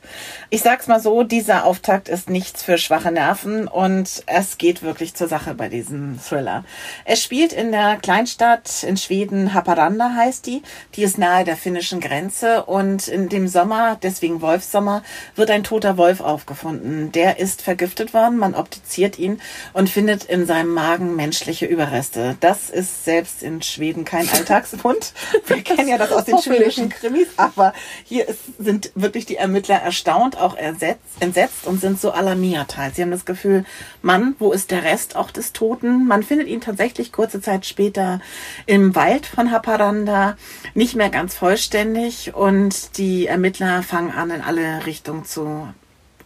Ich 0.49 0.61
sag's 0.61 0.87
mal 0.87 1.01
so, 1.01 1.23
dieser 1.23 1.65
Auftakt 1.65 2.07
ist 2.07 2.29
nichts 2.29 2.63
für 2.63 2.77
schwache 2.77 3.11
Nerven 3.11 3.67
und 3.67 4.23
es 4.27 4.57
geht 4.57 4.81
wirklich 4.81 5.13
zur 5.13 5.27
Sache 5.27 5.53
bei 5.53 5.67
diesem 5.67 6.21
Thriller. 6.21 6.63
Es 7.03 7.21
spielt 7.21 7.51
in 7.51 7.73
der 7.73 7.97
Kleinstadt 7.97 8.83
in 8.83 8.95
Schweden, 8.95 9.53
Haparanda 9.53 10.13
heißt 10.15 10.45
die. 10.45 10.61
Die 10.95 11.03
ist 11.03 11.17
nahe 11.17 11.43
der 11.43 11.57
finnischen 11.57 11.99
Grenze 11.99 12.63
und 12.63 13.09
in 13.09 13.27
dem 13.27 13.49
Sommer, 13.49 13.97
deswegen 14.01 14.39
Wolfsommer, 14.39 15.03
wird 15.35 15.51
ein 15.51 15.65
toter 15.65 15.97
Wolf 15.97 16.21
aufgefunden. 16.21 17.11
Der 17.11 17.39
ist 17.39 17.61
vergiftet 17.61 17.88
vergiftet 17.89 18.13
worden. 18.13 18.37
Man 18.37 18.55
optiziert 18.55 19.17
ihn 19.17 19.41
und 19.73 19.89
findet 19.89 20.23
in 20.25 20.45
seinem 20.45 20.73
Magen 20.73 21.15
menschliche 21.15 21.65
Überreste. 21.65 22.37
Das 22.39 22.69
ist 22.69 23.05
selbst 23.05 23.41
in 23.43 23.61
Schweden 23.61 24.05
kein 24.05 24.29
Alltagsfund. 24.33 25.13
Wir 25.47 25.61
kennen 25.61 25.87
ja 25.87 25.97
das 25.97 26.11
aus 26.11 26.25
den 26.25 26.37
schwedischen 26.39 26.89
Krimis, 26.89 27.27
aber 27.37 27.73
hier 28.03 28.27
ist, 28.27 28.39
sind 28.59 28.91
wirklich 28.95 29.25
die 29.25 29.37
Ermittler 29.37 29.77
erstaunt, 29.77 30.37
auch 30.39 30.55
ersetzt, 30.55 30.99
entsetzt 31.19 31.65
und 31.65 31.81
sind 31.81 31.99
so 31.99 32.11
alarmiert 32.11 32.77
halt. 32.77 32.95
Sie 32.95 33.01
haben 33.01 33.11
das 33.11 33.25
Gefühl, 33.25 33.65
Mann, 34.01 34.35
wo 34.39 34.51
ist 34.51 34.71
der 34.71 34.83
Rest 34.83 35.15
auch 35.15 35.31
des 35.31 35.53
Toten? 35.53 36.05
Man 36.05 36.23
findet 36.23 36.47
ihn 36.47 36.61
tatsächlich 36.61 37.11
kurze 37.11 37.41
Zeit 37.41 37.65
später 37.65 38.21
im 38.65 38.95
Wald 38.95 39.25
von 39.25 39.51
Haparanda, 39.51 40.37
nicht 40.73 40.95
mehr 40.95 41.09
ganz 41.09 41.35
vollständig 41.35 42.35
und 42.35 42.97
die 42.97 43.27
Ermittler 43.27 43.83
fangen 43.83 44.11
an, 44.11 44.31
in 44.31 44.41
alle 44.41 44.85
Richtungen 44.85 45.25
zu 45.25 45.67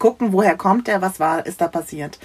gucken, 0.03 0.33
woher 0.33 0.57
kommt 0.57 0.89
er, 0.89 1.01
was 1.01 1.21
war, 1.21 1.45
ist 1.45 1.61
da 1.61 1.69
passiert. 1.69 2.19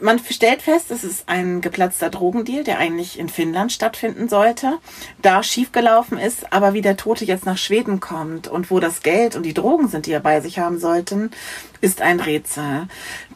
Man 0.00 0.18
stellt 0.18 0.60
fest, 0.60 0.90
es 0.90 1.02
ist 1.02 1.30
ein 1.30 1.62
geplatzter 1.62 2.10
Drogendeal, 2.10 2.62
der 2.62 2.78
eigentlich 2.78 3.18
in 3.18 3.30
Finnland 3.30 3.72
stattfinden 3.72 4.28
sollte, 4.28 4.76
da 5.22 5.42
schiefgelaufen 5.42 6.18
ist, 6.18 6.52
aber 6.52 6.74
wie 6.74 6.82
der 6.82 6.98
Tote 6.98 7.24
jetzt 7.24 7.46
nach 7.46 7.56
Schweden 7.56 8.00
kommt 8.00 8.48
und 8.48 8.70
wo 8.70 8.80
das 8.80 9.02
Geld 9.02 9.34
und 9.34 9.44
die 9.44 9.54
Drogen 9.54 9.88
sind, 9.88 10.04
die 10.04 10.12
er 10.12 10.20
bei 10.20 10.42
sich 10.42 10.58
haben 10.58 10.78
sollten, 10.78 11.30
ist 11.80 12.02
ein 12.02 12.20
Rätsel. 12.20 12.86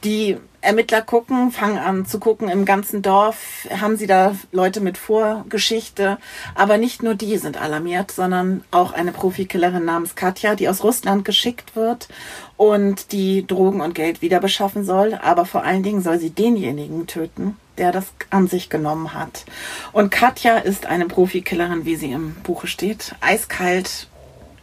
Die 0.05 0.37
Ermittler 0.63 1.01
gucken, 1.01 1.53
fangen 1.53 1.79
an 1.79 2.05
zu 2.05 2.19
gucken 2.19 2.51
im 2.51 2.67
ganzen 2.67 3.01
Dorf, 3.01 3.67
haben 3.81 3.97
sie 3.97 4.07
da 4.07 4.37
Leute 4.53 4.81
mit 4.81 4.99
Vorgeschichte, 4.99 6.19
aber 6.55 6.77
nicht 6.77 7.03
nur 7.03 7.15
die 7.15 7.39
sind 7.39 7.61
alarmiert, 7.61 8.11
sondern 8.11 8.63
auch 8.71 8.93
eine 8.93 9.13
Profikillerin 9.13 9.87
namens 9.87 10.17
Katja, 10.17 10.55
die 10.55 10.69
aus 10.69 10.85
Russland 10.85 11.25
geschickt 11.25 11.77
wird 11.77 12.09
und 12.59 13.13
die 13.13 13.47
Drogen 13.47 13.81
und 13.81 13.95
Geld 13.95 14.21
wieder 14.21 14.39
beschaffen 14.39 14.85
soll, 14.85 15.15
aber 15.15 15.47
vor 15.47 15.65
allen 15.65 15.83
Dingen 15.83 16.03
soll 16.03 16.19
sie 16.19 16.31
denjenigen 16.31 17.07
töten, 17.07 17.57
der 17.79 17.91
das 17.91 18.13
an 18.29 18.47
sich 18.47 18.69
genommen 18.69 19.15
hat. 19.15 19.47
Und 19.93 20.11
Katja 20.11 20.59
ist 20.59 20.85
eine 20.85 21.07
Profikillerin, 21.07 21.87
wie 21.87 21.97
sie 21.97 22.13
im 22.13 22.35
Buche 22.43 22.67
steht, 22.67 23.15
eiskalt 23.23 24.10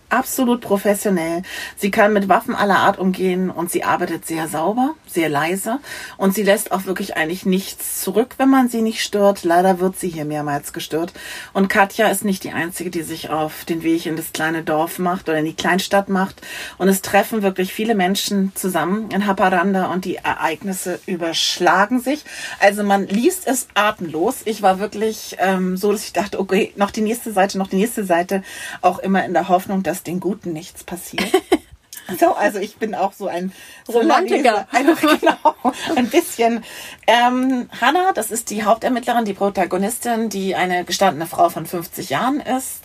absolut 0.09 0.61
professionell. 0.61 1.43
Sie 1.75 1.91
kann 1.91 2.13
mit 2.13 2.29
Waffen 2.29 2.55
aller 2.55 2.79
Art 2.79 2.99
umgehen 2.99 3.49
und 3.49 3.71
sie 3.71 3.83
arbeitet 3.83 4.25
sehr 4.25 4.47
sauber, 4.47 4.95
sehr 5.07 5.29
leise 5.29 5.79
und 6.17 6.33
sie 6.33 6.43
lässt 6.43 6.71
auch 6.71 6.85
wirklich 6.85 7.17
eigentlich 7.17 7.45
nichts 7.45 8.01
zurück, 8.01 8.35
wenn 8.37 8.49
man 8.49 8.69
sie 8.69 8.81
nicht 8.81 9.03
stört. 9.03 9.43
Leider 9.43 9.79
wird 9.79 9.99
sie 9.99 10.09
hier 10.09 10.25
mehrmals 10.25 10.73
gestört. 10.73 11.13
Und 11.53 11.67
Katja 11.67 12.07
ist 12.07 12.23
nicht 12.23 12.43
die 12.43 12.51
einzige, 12.51 12.89
die 12.89 13.03
sich 13.03 13.29
auf 13.29 13.65
den 13.65 13.83
Weg 13.83 14.05
in 14.05 14.15
das 14.15 14.33
kleine 14.33 14.63
Dorf 14.63 14.99
macht 14.99 15.29
oder 15.29 15.39
in 15.39 15.45
die 15.45 15.55
Kleinstadt 15.55 16.09
macht. 16.09 16.41
Und 16.77 16.87
es 16.87 17.01
treffen 17.01 17.41
wirklich 17.41 17.73
viele 17.73 17.95
Menschen 17.95 18.51
zusammen 18.55 19.09
in 19.11 19.27
Haparanda 19.27 19.91
und 19.91 20.05
die 20.05 20.15
Ereignisse 20.15 20.99
überschlagen 21.05 21.99
sich. 21.99 22.23
Also 22.59 22.83
man 22.83 23.07
liest 23.07 23.47
es 23.47 23.67
atemlos. 23.73 24.37
Ich 24.45 24.61
war 24.61 24.79
wirklich 24.79 25.35
ähm, 25.39 25.77
so, 25.77 25.91
dass 25.91 26.03
ich 26.03 26.13
dachte, 26.13 26.39
okay, 26.39 26.73
noch 26.75 26.91
die 26.91 27.01
nächste 27.01 27.31
Seite, 27.31 27.57
noch 27.57 27.67
die 27.67 27.77
nächste 27.77 28.03
Seite, 28.03 28.43
auch 28.81 28.99
immer 28.99 29.25
in 29.25 29.33
der 29.33 29.49
Hoffnung, 29.49 29.83
dass 29.83 29.96
den 30.03 30.19
Guten 30.19 30.53
nichts 30.53 30.83
passiert. 30.83 31.31
So, 32.19 32.33
also 32.33 32.59
ich 32.59 32.77
bin 32.77 32.95
auch 32.95 33.13
so 33.13 33.27
ein 33.27 33.51
Romantiker. 33.87 34.67
Ein, 34.71 34.87
genau, 35.19 35.55
ein 35.95 36.07
bisschen. 36.09 36.63
Ähm, 37.05 37.69
Hannah, 37.79 38.13
das 38.13 38.31
ist 38.31 38.49
die 38.49 38.63
Hauptermittlerin, 38.63 39.25
die 39.25 39.33
Protagonistin, 39.33 40.29
die 40.29 40.55
eine 40.55 40.83
gestandene 40.83 41.27
Frau 41.27 41.49
von 41.49 41.65
50 41.65 42.09
Jahren 42.09 42.39
ist, 42.39 42.83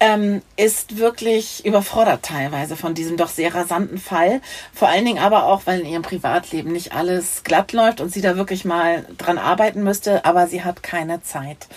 ähm, 0.00 0.42
ist 0.56 0.98
wirklich 0.98 1.64
überfordert 1.64 2.24
teilweise 2.24 2.76
von 2.76 2.94
diesem 2.94 3.16
doch 3.16 3.28
sehr 3.28 3.54
rasanten 3.54 3.98
Fall. 3.98 4.40
Vor 4.72 4.88
allen 4.88 5.04
Dingen 5.04 5.22
aber 5.22 5.44
auch, 5.44 5.62
weil 5.66 5.80
in 5.80 5.86
ihrem 5.86 6.02
Privatleben 6.02 6.72
nicht 6.72 6.94
alles 6.94 7.44
glatt 7.44 7.72
läuft 7.72 8.00
und 8.00 8.12
sie 8.12 8.20
da 8.20 8.36
wirklich 8.36 8.64
mal 8.64 9.06
dran 9.18 9.38
arbeiten 9.38 9.82
müsste, 9.82 10.24
aber 10.24 10.46
sie 10.46 10.64
hat 10.64 10.82
keine 10.82 11.22
Zeit. 11.22 11.68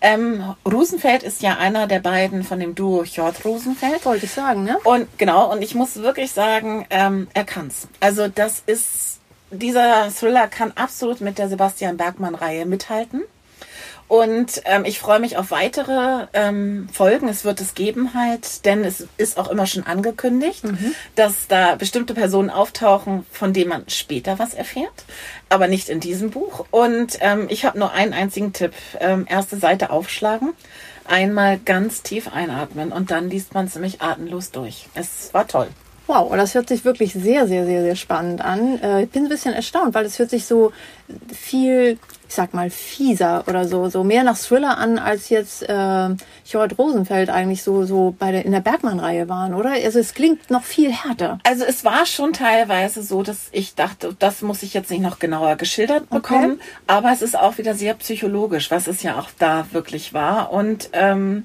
Ähm, 0.00 0.54
Rosenfeld 0.70 1.22
ist 1.22 1.42
ja 1.42 1.56
einer 1.56 1.86
der 1.86 2.00
beiden 2.00 2.44
von 2.44 2.60
dem 2.60 2.74
Duo 2.74 3.04
Hjort 3.04 3.44
Rosenfeld. 3.44 4.04
Wollte 4.04 4.26
ich 4.26 4.32
sagen, 4.32 4.64
ne? 4.64 4.78
Und 4.84 5.06
genau, 5.18 5.50
und 5.50 5.62
ich 5.62 5.74
muss 5.74 5.96
wirklich 5.96 6.32
sagen, 6.32 6.41
sagen, 6.42 6.86
ähm, 6.90 7.28
er 7.34 7.44
kann's. 7.44 7.86
Also 8.00 8.26
das 8.26 8.62
ist, 8.66 9.20
dieser 9.50 10.10
Thriller 10.10 10.48
kann 10.48 10.72
absolut 10.72 11.20
mit 11.20 11.38
der 11.38 11.48
Sebastian 11.48 11.96
Bergmann-Reihe 11.96 12.66
mithalten. 12.66 13.22
Und 14.08 14.60
ähm, 14.64 14.84
ich 14.84 14.98
freue 14.98 15.20
mich 15.20 15.36
auf 15.38 15.52
weitere 15.52 16.26
ähm, 16.34 16.88
Folgen. 16.92 17.28
Es 17.28 17.44
wird 17.44 17.60
es 17.60 17.74
geben 17.74 18.12
halt, 18.12 18.66
denn 18.66 18.84
es 18.84 19.06
ist 19.16 19.38
auch 19.38 19.48
immer 19.48 19.66
schon 19.66 19.84
angekündigt, 19.86 20.64
mhm. 20.64 20.94
dass 21.14 21.46
da 21.46 21.76
bestimmte 21.76 22.12
Personen 22.12 22.50
auftauchen, 22.50 23.24
von 23.30 23.52
denen 23.54 23.70
man 23.70 23.88
später 23.88 24.38
was 24.38 24.52
erfährt, 24.52 25.04
aber 25.48 25.68
nicht 25.68 25.88
in 25.88 26.00
diesem 26.00 26.30
Buch. 26.30 26.66
Und 26.70 27.18
ähm, 27.20 27.46
ich 27.48 27.64
habe 27.64 27.78
nur 27.78 27.92
einen 27.92 28.12
einzigen 28.12 28.52
Tipp. 28.52 28.72
Ähm, 29.00 29.26
erste 29.30 29.56
Seite 29.56 29.90
aufschlagen, 29.90 30.52
einmal 31.06 31.58
ganz 31.58 32.02
tief 32.02 32.30
einatmen 32.34 32.92
und 32.92 33.10
dann 33.12 33.30
liest 33.30 33.54
man 33.54 33.68
ziemlich 33.68 34.02
atemlos 34.02 34.50
durch. 34.50 34.88
Es 34.94 35.32
war 35.32 35.46
toll. 35.46 35.68
Wow, 36.06 36.34
das 36.34 36.54
hört 36.54 36.68
sich 36.68 36.84
wirklich 36.84 37.12
sehr, 37.12 37.46
sehr, 37.46 37.64
sehr, 37.64 37.82
sehr 37.82 37.96
spannend 37.96 38.44
an. 38.44 38.80
Äh, 38.82 39.04
ich 39.04 39.10
bin 39.10 39.24
ein 39.24 39.28
bisschen 39.28 39.54
erstaunt, 39.54 39.94
weil 39.94 40.04
es 40.04 40.18
hört 40.18 40.30
sich 40.30 40.46
so 40.46 40.72
viel 41.32 41.98
ich 42.32 42.36
sag 42.36 42.54
mal, 42.54 42.70
fieser 42.70 43.44
oder 43.46 43.68
so, 43.68 43.90
so 43.90 44.04
mehr 44.04 44.24
nach 44.24 44.38
Thriller 44.38 44.78
an, 44.78 44.98
als 44.98 45.28
jetzt 45.28 45.68
äh, 45.68 46.08
Jorad 46.46 46.78
Rosenfeld 46.78 47.28
eigentlich 47.28 47.62
so, 47.62 47.84
so 47.84 48.14
bei 48.18 48.32
der, 48.32 48.46
in 48.46 48.52
der 48.52 48.60
Bergmann-Reihe 48.60 49.28
waren, 49.28 49.52
oder? 49.52 49.72
Also 49.72 49.98
es 49.98 50.14
klingt 50.14 50.50
noch 50.50 50.62
viel 50.62 50.90
härter. 50.90 51.40
Also 51.44 51.66
es 51.66 51.84
war 51.84 52.06
schon 52.06 52.32
teilweise 52.32 53.02
so, 53.02 53.22
dass 53.22 53.50
ich 53.52 53.74
dachte, 53.74 54.16
das 54.18 54.40
muss 54.40 54.62
ich 54.62 54.72
jetzt 54.72 54.90
nicht 54.90 55.02
noch 55.02 55.18
genauer 55.18 55.56
geschildert 55.56 56.08
bekommen, 56.08 56.52
okay. 56.52 56.62
aber 56.86 57.12
es 57.12 57.20
ist 57.20 57.38
auch 57.38 57.58
wieder 57.58 57.74
sehr 57.74 57.92
psychologisch, 57.92 58.70
was 58.70 58.86
es 58.86 59.02
ja 59.02 59.18
auch 59.18 59.28
da 59.38 59.66
wirklich 59.72 60.14
war. 60.14 60.54
Und 60.54 60.88
ähm, 60.94 61.44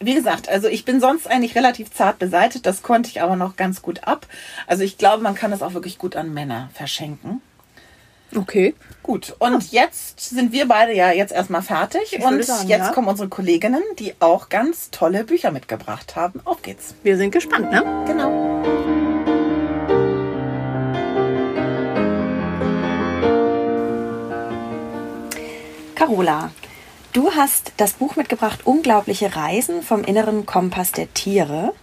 wie 0.00 0.14
gesagt, 0.14 0.48
also 0.48 0.68
ich 0.68 0.84
bin 0.84 1.00
sonst 1.00 1.26
eigentlich 1.26 1.54
relativ 1.56 1.90
zart 1.92 2.18
beseitigt, 2.18 2.66
das 2.66 2.82
konnte 2.82 3.08
ich 3.08 3.22
aber 3.22 3.36
noch 3.36 3.56
ganz 3.56 3.82
gut 3.82 4.04
ab. 4.04 4.26
Also 4.66 4.84
ich 4.84 4.98
glaube, 4.98 5.22
man 5.22 5.34
kann 5.34 5.50
das 5.50 5.62
auch 5.62 5.74
wirklich 5.74 5.98
gut 5.98 6.16
an 6.16 6.32
Männer 6.32 6.70
verschenken. 6.74 7.40
Okay. 8.36 8.74
Gut, 9.02 9.34
und 9.38 9.72
ja. 9.72 9.84
jetzt 9.84 10.20
sind 10.20 10.52
wir 10.52 10.68
beide 10.68 10.94
ja 10.94 11.12
jetzt 11.12 11.32
erstmal 11.32 11.62
fertig 11.62 12.12
ich 12.12 12.22
und 12.22 12.44
sagen, 12.44 12.68
jetzt 12.68 12.88
ja. 12.88 12.92
kommen 12.92 13.08
unsere 13.08 13.28
Kolleginnen, 13.28 13.82
die 13.98 14.14
auch 14.20 14.50
ganz 14.50 14.90
tolle 14.90 15.24
Bücher 15.24 15.50
mitgebracht 15.50 16.14
haben. 16.14 16.40
Auf 16.44 16.60
geht's. 16.60 16.94
Wir 17.02 17.16
sind 17.16 17.30
gespannt, 17.30 17.72
ne? 17.72 17.82
Genau. 18.06 18.62
Carola, 25.94 26.50
du 27.12 27.32
hast 27.32 27.72
das 27.76 27.94
Buch 27.94 28.16
mitgebracht 28.16 28.60
Unglaubliche 28.64 29.34
Reisen 29.34 29.82
vom 29.82 30.04
inneren 30.04 30.46
Kompass 30.46 30.92
der 30.92 31.12
Tiere. 31.14 31.74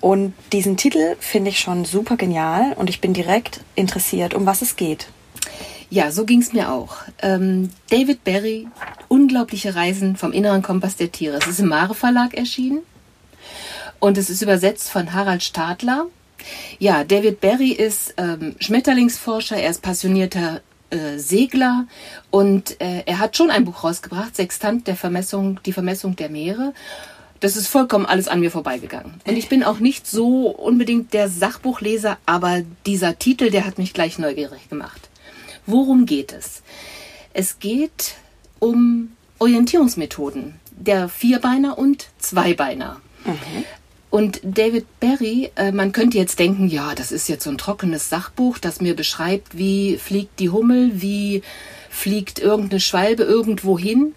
Und 0.00 0.34
diesen 0.52 0.76
Titel 0.76 1.16
finde 1.20 1.50
ich 1.50 1.60
schon 1.60 1.84
super 1.84 2.16
genial 2.16 2.74
und 2.74 2.90
ich 2.90 3.00
bin 3.00 3.14
direkt 3.14 3.60
interessiert, 3.74 4.34
um 4.34 4.44
was 4.44 4.60
es 4.60 4.76
geht. 4.76 5.08
Ja, 5.90 6.10
so 6.10 6.24
ging 6.24 6.40
es 6.40 6.52
mir 6.52 6.72
auch. 6.72 6.96
Ähm, 7.22 7.70
David 7.90 8.24
Berry, 8.24 8.66
Unglaubliche 9.08 9.74
Reisen 9.74 10.16
vom 10.16 10.32
inneren 10.32 10.62
Kompass 10.62 10.96
der 10.96 11.12
Tiere. 11.12 11.38
Es 11.38 11.46
ist 11.46 11.60
im 11.60 11.68
Mare 11.68 11.94
Verlag 11.94 12.34
erschienen 12.34 12.80
und 14.00 14.18
es 14.18 14.28
ist 14.28 14.42
übersetzt 14.42 14.90
von 14.90 15.12
Harald 15.12 15.42
Stadler. 15.42 16.06
Ja, 16.78 17.04
David 17.04 17.40
Berry 17.40 17.70
ist 17.70 18.14
ähm, 18.16 18.56
Schmetterlingsforscher, 18.60 19.56
er 19.56 19.70
ist 19.70 19.82
passionierter 19.82 20.60
äh, 20.90 21.18
Segler 21.18 21.86
und 22.30 22.80
äh, 22.80 23.02
er 23.06 23.18
hat 23.18 23.36
schon 23.36 23.50
ein 23.50 23.64
Buch 23.64 23.84
rausgebracht, 23.84 24.36
Sextant 24.36 24.86
der 24.86 24.96
Vermessung, 24.96 25.60
die 25.64 25.72
Vermessung 25.72 26.16
der 26.16 26.28
Meere. 26.28 26.72
Das 27.40 27.56
ist 27.56 27.68
vollkommen 27.68 28.06
alles 28.06 28.28
an 28.28 28.40
mir 28.40 28.50
vorbeigegangen. 28.50 29.20
Und 29.26 29.36
ich 29.36 29.48
bin 29.48 29.64
auch 29.64 29.78
nicht 29.78 30.06
so 30.06 30.48
unbedingt 30.48 31.12
der 31.12 31.28
Sachbuchleser, 31.28 32.16
aber 32.24 32.62
dieser 32.86 33.18
Titel, 33.18 33.50
der 33.50 33.66
hat 33.66 33.76
mich 33.76 33.92
gleich 33.92 34.18
neugierig 34.18 34.68
gemacht. 34.68 35.10
Worum 35.66 36.06
geht 36.06 36.32
es? 36.32 36.62
Es 37.32 37.58
geht 37.58 38.14
um 38.60 39.12
Orientierungsmethoden 39.38 40.54
der 40.70 41.08
Vierbeiner 41.08 41.76
und 41.76 42.08
Zweibeiner. 42.18 43.00
Mhm. 43.24 43.64
Und 44.14 44.38
David 44.44 44.86
Berry, 45.00 45.50
äh, 45.56 45.72
man 45.72 45.90
könnte 45.90 46.18
jetzt 46.18 46.38
denken, 46.38 46.68
ja, 46.68 46.94
das 46.94 47.10
ist 47.10 47.28
jetzt 47.28 47.42
so 47.42 47.50
ein 47.50 47.58
trockenes 47.58 48.10
Sachbuch, 48.10 48.58
das 48.58 48.80
mir 48.80 48.94
beschreibt, 48.94 49.58
wie 49.58 49.96
fliegt 49.96 50.38
die 50.38 50.50
Hummel, 50.50 51.02
wie 51.02 51.42
fliegt 51.90 52.38
irgendeine 52.38 52.78
Schwalbe 52.78 53.24
irgendwo 53.24 53.76
hin. 53.76 54.14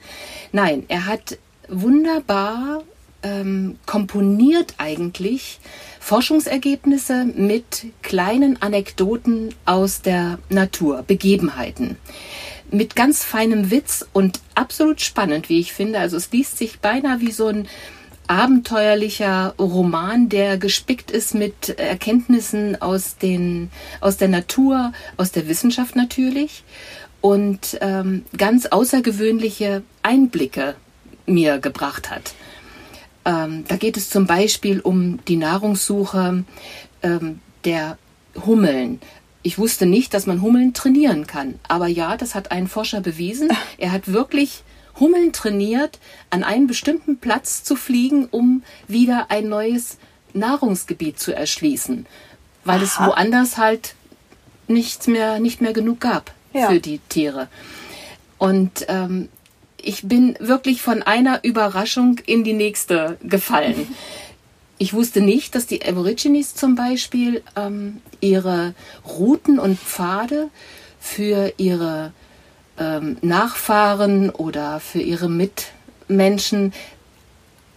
Nein, 0.51 0.83
er 0.87 1.07
hat 1.07 1.39
wunderbar 1.67 2.83
ähm, 3.23 3.79
komponiert 3.87 4.75
eigentlich 4.77 5.59
Forschungsergebnisse 5.99 7.25
mit 7.25 7.87
kleinen 8.03 8.61
Anekdoten 8.61 9.55
aus 9.65 10.03
der 10.03 10.37
Natur, 10.49 11.05
Begebenheiten. 11.07 11.97
Mit 12.69 12.95
ganz 12.95 13.23
feinem 13.23 13.71
Witz 13.71 14.05
und 14.13 14.41
absolut 14.53 15.01
spannend, 15.01 15.49
wie 15.49 15.59
ich 15.59 15.73
finde. 15.73 15.97
Also 15.97 16.17
es 16.17 16.31
liest 16.31 16.59
sich 16.59 16.81
beinahe 16.81 17.19
wie 17.19 17.31
so 17.31 17.47
ein 17.47 17.67
abenteuerlicher 18.27 19.55
Roman, 19.57 20.29
der 20.29 20.57
gespickt 20.57 21.11
ist 21.11 21.33
mit 21.33 21.69
Erkenntnissen 21.79 22.81
aus, 22.81 23.17
den, 23.17 23.69
aus 24.01 24.17
der 24.17 24.27
Natur, 24.27 24.91
aus 25.17 25.31
der 25.31 25.47
Wissenschaft 25.47 25.95
natürlich 25.95 26.63
und 27.21 27.77
ähm, 27.81 28.25
ganz 28.37 28.67
außergewöhnliche 28.67 29.83
Einblicke 30.03 30.75
mir 31.25 31.57
gebracht 31.59 32.09
hat. 32.09 32.33
Ähm, 33.25 33.65
da 33.67 33.75
geht 33.75 33.97
es 33.97 34.09
zum 34.09 34.27
Beispiel 34.27 34.79
um 34.79 35.19
die 35.27 35.35
Nahrungssuche 35.35 36.45
ähm, 37.03 37.39
der 37.65 37.97
Hummeln. 38.45 39.01
Ich 39.43 39.57
wusste 39.57 39.85
nicht, 39.85 40.13
dass 40.13 40.25
man 40.25 40.41
Hummeln 40.41 40.73
trainieren 40.73 41.27
kann. 41.27 41.55
Aber 41.67 41.87
ja, 41.87 42.17
das 42.17 42.35
hat 42.35 42.51
ein 42.51 42.67
Forscher 42.67 43.01
bewiesen. 43.01 43.49
Er 43.77 43.91
hat 43.91 44.11
wirklich 44.11 44.63
Hummeln 44.99 45.33
trainiert, 45.33 45.99
an 46.29 46.43
einen 46.43 46.67
bestimmten 46.67 47.17
Platz 47.17 47.63
zu 47.63 47.75
fliegen, 47.75 48.27
um 48.29 48.63
wieder 48.87 49.27
ein 49.29 49.49
neues 49.49 49.97
Nahrungsgebiet 50.33 51.19
zu 51.19 51.35
erschließen. 51.35 52.05
Weil 52.63 52.77
Aha. 52.77 52.83
es 52.83 52.99
woanders 52.99 53.57
halt 53.57 53.95
nichts 54.67 55.07
mehr, 55.07 55.39
nicht 55.39 55.61
mehr 55.61 55.73
genug 55.73 56.01
gab 56.01 56.33
ja. 56.53 56.69
für 56.69 56.79
die 56.79 56.99
Tiere. 57.09 57.47
Und 58.37 58.85
ähm, 58.87 59.29
ich 59.81 60.07
bin 60.07 60.35
wirklich 60.39 60.81
von 60.81 61.01
einer 61.03 61.43
Überraschung 61.43 62.19
in 62.25 62.43
die 62.43 62.53
nächste 62.53 63.17
gefallen. 63.23 63.87
Ich 64.79 64.93
wusste 64.93 65.21
nicht, 65.21 65.55
dass 65.55 65.65
die 65.65 65.83
Aborigines 65.83 66.53
zum 66.53 66.75
Beispiel 66.75 67.41
ähm, 67.55 67.99
ihre 68.19 68.75
Routen 69.07 69.57
und 69.57 69.79
Pfade 69.79 70.51
für 70.99 71.51
ihre 71.57 72.13
ähm, 72.77 73.17
Nachfahren 73.21 74.29
oder 74.29 74.79
für 74.79 74.99
ihre 74.99 75.29
Mitmenschen 75.29 76.73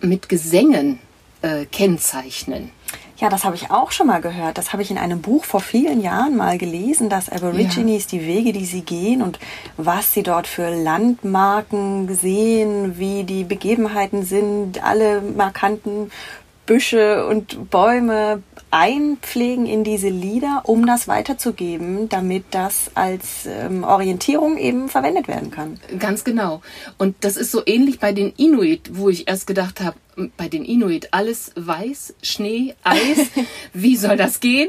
mit 0.00 0.28
Gesängen 0.28 0.98
äh, 1.42 1.64
kennzeichnen. 1.66 2.70
Ja, 3.20 3.28
das 3.28 3.44
habe 3.44 3.54
ich 3.54 3.70
auch 3.70 3.92
schon 3.92 4.06
mal 4.06 4.22
gehört. 4.22 4.56
Das 4.56 4.72
habe 4.72 4.82
ich 4.82 4.90
in 4.90 4.96
einem 4.96 5.20
Buch 5.20 5.44
vor 5.44 5.60
vielen 5.60 6.00
Jahren 6.00 6.38
mal 6.38 6.56
gelesen, 6.56 7.10
dass 7.10 7.28
Aborigines 7.28 8.10
ja. 8.10 8.18
die 8.18 8.26
Wege, 8.26 8.54
die 8.54 8.64
sie 8.64 8.80
gehen 8.80 9.20
und 9.20 9.38
was 9.76 10.14
sie 10.14 10.22
dort 10.22 10.46
für 10.46 10.70
Landmarken 10.70 12.14
sehen, 12.14 12.98
wie 12.98 13.24
die 13.24 13.44
Begebenheiten 13.44 14.24
sind, 14.24 14.82
alle 14.82 15.20
markanten 15.20 16.10
Büsche 16.70 17.26
und 17.26 17.68
Bäume 17.68 18.44
einpflegen 18.70 19.66
in 19.66 19.82
diese 19.82 20.08
Lieder, 20.08 20.62
um 20.66 20.86
das 20.86 21.08
weiterzugeben, 21.08 22.08
damit 22.08 22.44
das 22.52 22.92
als 22.94 23.46
ähm, 23.46 23.82
Orientierung 23.82 24.56
eben 24.56 24.88
verwendet 24.88 25.26
werden 25.26 25.50
kann. 25.50 25.80
Ganz 25.98 26.22
genau. 26.22 26.62
Und 26.96 27.16
das 27.22 27.36
ist 27.36 27.50
so 27.50 27.62
ähnlich 27.66 27.98
bei 27.98 28.12
den 28.12 28.32
Inuit, 28.36 28.90
wo 28.92 29.08
ich 29.08 29.26
erst 29.26 29.48
gedacht 29.48 29.80
habe, 29.80 29.96
bei 30.36 30.48
den 30.48 30.64
Inuit 30.64 31.08
alles 31.12 31.52
weiß, 31.56 32.14
Schnee, 32.22 32.74
Eis, 32.84 33.18
wie 33.72 33.96
soll 33.96 34.16
das 34.16 34.38
gehen? 34.38 34.68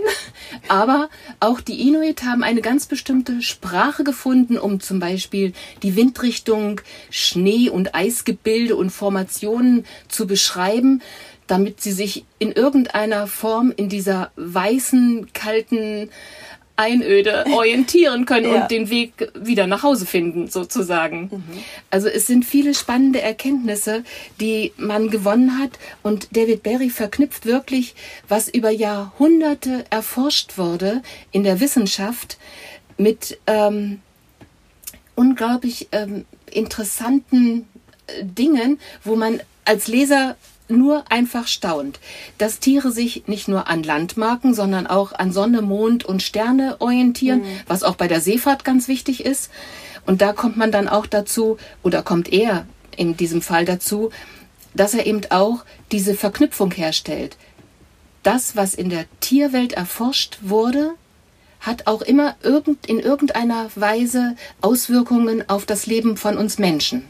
Aber 0.69 1.09
auch 1.39 1.61
die 1.61 1.87
Inuit 1.87 2.23
haben 2.23 2.43
eine 2.43 2.61
ganz 2.61 2.87
bestimmte 2.87 3.41
Sprache 3.43 4.03
gefunden, 4.03 4.57
um 4.57 4.79
zum 4.79 4.99
Beispiel 4.99 5.53
die 5.83 5.95
Windrichtung, 5.95 6.81
Schnee- 7.11 7.69
und 7.69 7.93
Eisgebilde 7.93 8.75
und 8.75 8.89
Formationen 8.89 9.85
zu 10.07 10.25
beschreiben 10.25 11.01
damit 11.51 11.81
sie 11.81 11.91
sich 11.91 12.23
in 12.39 12.53
irgendeiner 12.53 13.27
Form 13.27 13.73
in 13.75 13.89
dieser 13.89 14.31
weißen, 14.37 15.33
kalten 15.33 16.09
Einöde 16.77 17.43
orientieren 17.53 18.25
können 18.25 18.53
ja. 18.53 18.61
und 18.61 18.71
den 18.71 18.89
Weg 18.89 19.29
wieder 19.35 19.67
nach 19.67 19.83
Hause 19.83 20.05
finden, 20.05 20.47
sozusagen. 20.47 21.23
Mhm. 21.29 21.43
Also 21.89 22.07
es 22.07 22.25
sind 22.25 22.45
viele 22.45 22.73
spannende 22.73 23.21
Erkenntnisse, 23.21 24.05
die 24.39 24.71
man 24.77 25.09
gewonnen 25.09 25.59
hat 25.59 25.71
und 26.03 26.29
David 26.37 26.63
Berry 26.63 26.89
verknüpft 26.89 27.45
wirklich, 27.45 27.95
was 28.29 28.47
über 28.47 28.69
Jahrhunderte 28.69 29.83
erforscht 29.89 30.57
wurde 30.57 31.01
in 31.33 31.43
der 31.43 31.59
Wissenschaft 31.59 32.37
mit 32.97 33.39
ähm, 33.45 33.99
unglaublich 35.15 35.89
ähm, 35.91 36.23
interessanten 36.49 37.67
äh, 38.07 38.23
Dingen, 38.23 38.79
wo 39.03 39.17
man 39.17 39.41
als 39.65 39.87
Leser 39.87 40.37
nur 40.71 41.03
einfach 41.09 41.47
staunt, 41.47 41.99
dass 42.37 42.59
Tiere 42.59 42.91
sich 42.91 43.27
nicht 43.27 43.47
nur 43.47 43.67
an 43.67 43.83
Landmarken, 43.83 44.53
sondern 44.53 44.87
auch 44.87 45.11
an 45.11 45.31
Sonne, 45.31 45.61
Mond 45.61 46.05
und 46.05 46.23
Sterne 46.23 46.77
orientieren, 46.79 47.41
mhm. 47.41 47.59
was 47.67 47.83
auch 47.83 47.95
bei 47.95 48.07
der 48.07 48.21
Seefahrt 48.21 48.63
ganz 48.63 48.87
wichtig 48.87 49.23
ist. 49.25 49.51
Und 50.05 50.21
da 50.21 50.33
kommt 50.33 50.57
man 50.57 50.71
dann 50.71 50.87
auch 50.87 51.05
dazu, 51.05 51.57
oder 51.83 52.01
kommt 52.01 52.31
er 52.31 52.65
in 52.97 53.15
diesem 53.17 53.41
Fall 53.41 53.65
dazu, 53.65 54.09
dass 54.73 54.93
er 54.93 55.05
eben 55.05 55.21
auch 55.29 55.63
diese 55.91 56.15
Verknüpfung 56.15 56.71
herstellt. 56.71 57.37
Das, 58.23 58.55
was 58.55 58.73
in 58.73 58.89
der 58.89 59.05
Tierwelt 59.19 59.73
erforscht 59.73 60.39
wurde, 60.41 60.91
hat 61.59 61.87
auch 61.87 62.01
immer 62.01 62.35
irgend, 62.41 62.87
in 62.87 62.99
irgendeiner 62.99 63.69
Weise 63.75 64.35
Auswirkungen 64.61 65.47
auf 65.47 65.65
das 65.65 65.85
Leben 65.85 66.17
von 66.17 66.37
uns 66.37 66.57
Menschen. 66.57 67.03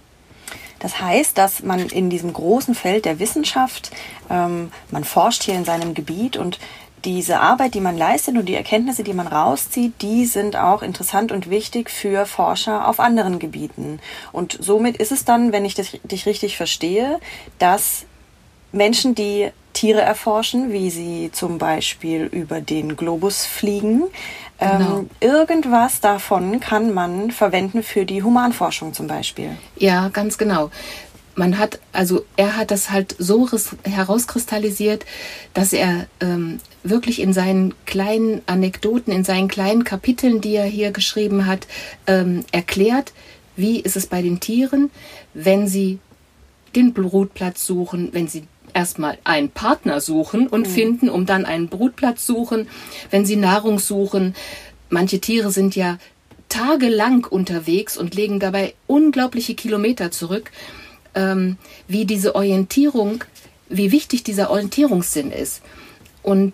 Das 0.82 1.00
heißt, 1.00 1.38
dass 1.38 1.64
man 1.64 1.80
in 1.88 2.10
diesem 2.10 2.34
großen 2.34 2.76
Feld 2.76 3.06
der 3.06 3.20
Wissenschaft, 3.20 3.92
ähm, 4.30 4.72
man 4.90 5.04
forscht 5.04 5.44
hier 5.44 5.56
in 5.56 5.66
seinem 5.66 5.94
Gebiet 5.94 6.38
und 6.38 6.60
diese 7.06 7.40
Arbeit, 7.40 7.74
die 7.74 7.82
man 7.82 7.98
leistet 7.98 8.38
und 8.38 8.46
die 8.46 8.56
Erkenntnisse, 8.56 9.04
die 9.04 9.14
man 9.14 9.28
rauszieht, 9.28 9.94
die 10.02 10.26
sind 10.26 10.56
auch 10.56 10.84
interessant 10.84 11.32
und 11.32 11.50
wichtig 11.50 11.90
für 11.90 12.26
Forscher 12.26 12.88
auf 12.88 13.00
anderen 13.00 13.40
Gebieten. 13.40 14.00
Und 14.32 14.58
somit 14.60 14.98
ist 14.98 15.12
es 15.12 15.26
dann, 15.26 15.52
wenn 15.52 15.66
ich 15.66 15.74
dich, 15.74 16.00
dich 16.04 16.26
richtig 16.26 16.58
verstehe, 16.58 17.20
dass 17.58 18.06
Menschen, 18.72 19.16
die 19.16 19.50
Tiere 19.74 20.02
erforschen, 20.02 20.72
wie 20.72 20.90
sie 20.90 21.32
zum 21.32 21.58
Beispiel 21.58 22.26
über 22.26 22.62
den 22.62 22.98
Globus 22.98 23.46
fliegen. 23.46 24.04
Genau. 24.62 25.00
Ähm, 25.00 25.10
irgendwas 25.20 26.02
davon 26.02 26.60
kann 26.60 26.94
man 26.94 27.32
verwenden 27.32 27.82
für 27.82 28.06
die 28.06 28.22
Humanforschung 28.22 28.94
zum 28.94 29.08
Beispiel. 29.08 29.58
Ja, 29.76 30.10
ganz 30.10 30.38
genau. 30.38 30.70
Man 31.34 31.58
hat, 31.58 31.80
also 31.94 32.26
er 32.38 32.58
hat 32.58 32.70
das 32.70 32.92
halt 32.92 33.16
so 33.18 33.50
herauskristallisiert, 33.84 35.06
dass 35.56 35.74
er 35.74 36.06
ähm, 36.20 36.60
wirklich 36.84 37.22
in 37.22 37.34
seinen 37.34 37.74
kleinen 37.86 38.44
Anekdoten, 38.46 39.12
in 39.12 39.24
seinen 39.24 39.48
kleinen 39.48 39.84
Kapiteln, 39.84 40.42
die 40.42 40.56
er 40.56 40.66
hier 40.66 40.92
geschrieben 40.92 41.48
hat, 41.48 41.66
ähm, 42.06 42.46
erklärt, 42.52 43.14
wie 43.56 43.80
ist 43.80 43.96
es 43.96 44.06
bei 44.06 44.22
den 44.22 44.40
Tieren, 44.40 44.92
wenn 45.34 45.68
sie 45.68 45.98
den 46.76 46.94
Brutplatz 46.94 47.66
suchen, 47.66 48.10
wenn 48.12 48.28
sie 48.28 48.44
erstmal 48.74 49.18
einen 49.24 49.50
Partner 49.50 50.02
suchen 50.02 50.48
und 50.48 50.68
mhm. 50.68 50.72
finden, 50.72 51.10
um 51.10 51.26
dann 51.26 51.46
einen 51.46 51.68
Brutplatz 51.68 52.26
suchen, 52.26 52.68
wenn 53.10 53.26
sie 53.26 53.36
Nahrung 53.36 53.80
suchen. 53.80 54.36
Manche 54.90 55.20
Tiere 55.20 55.52
sind 55.52 55.76
ja 55.76 55.98
tagelang 56.50 57.26
unterwegs 57.26 57.98
und 57.98 58.14
legen 58.14 58.40
dabei 58.40 58.74
unglaubliche 58.88 59.56
Kilometer 59.56 60.12
zurück, 60.12 60.52
ähm, 61.16 61.58
wie 61.88 62.06
diese 62.06 62.36
Orientierung, 62.36 63.24
wie 63.70 63.92
wichtig 63.92 64.24
dieser 64.24 64.50
Orientierungssinn 64.50 65.32
ist. 65.32 65.62
Und 66.24 66.54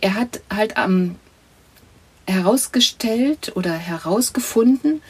er 0.00 0.14
hat 0.14 0.40
halt 0.48 0.76
am 0.76 1.16
herausgestellt 2.26 3.52
oder 3.56 3.72
herausgefunden, 3.72 5.02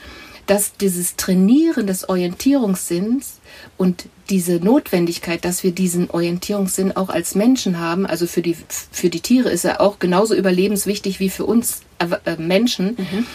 dass 0.51 0.77
dieses 0.77 1.15
Trainieren 1.15 1.87
des 1.87 2.09
Orientierungssinns 2.09 3.39
und 3.77 4.07
diese 4.31 4.55
Notwendigkeit, 4.55 5.45
dass 5.45 5.63
wir 5.63 5.71
diesen 5.71 6.11
Orientierungssinn 6.11 6.97
auch 6.97 7.09
als 7.09 7.37
Menschen 7.37 7.79
haben, 7.79 8.05
also 8.05 8.27
für 8.27 8.43
die, 8.43 8.57
für 8.91 9.11
die 9.11 9.21
Tiere 9.21 9.49
ist 9.49 9.65
er 9.65 9.81
auch 9.81 10.01
genauso 10.01 10.35
überlebenswichtig 10.35 11.21
wie 11.21 11.31
für 11.31 11.45
uns 11.45 11.83
äh, 12.01 12.35
Menschen, 12.37 12.97
mhm. 12.99 13.27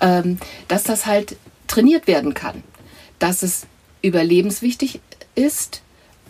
ähm, 0.00 0.38
dass 0.66 0.82
das 0.82 1.04
halt 1.04 1.36
trainiert 1.66 2.06
werden 2.06 2.32
kann. 2.32 2.62
Dass 3.18 3.42
es 3.42 3.66
überlebenswichtig 4.00 5.00
ist 5.34 5.82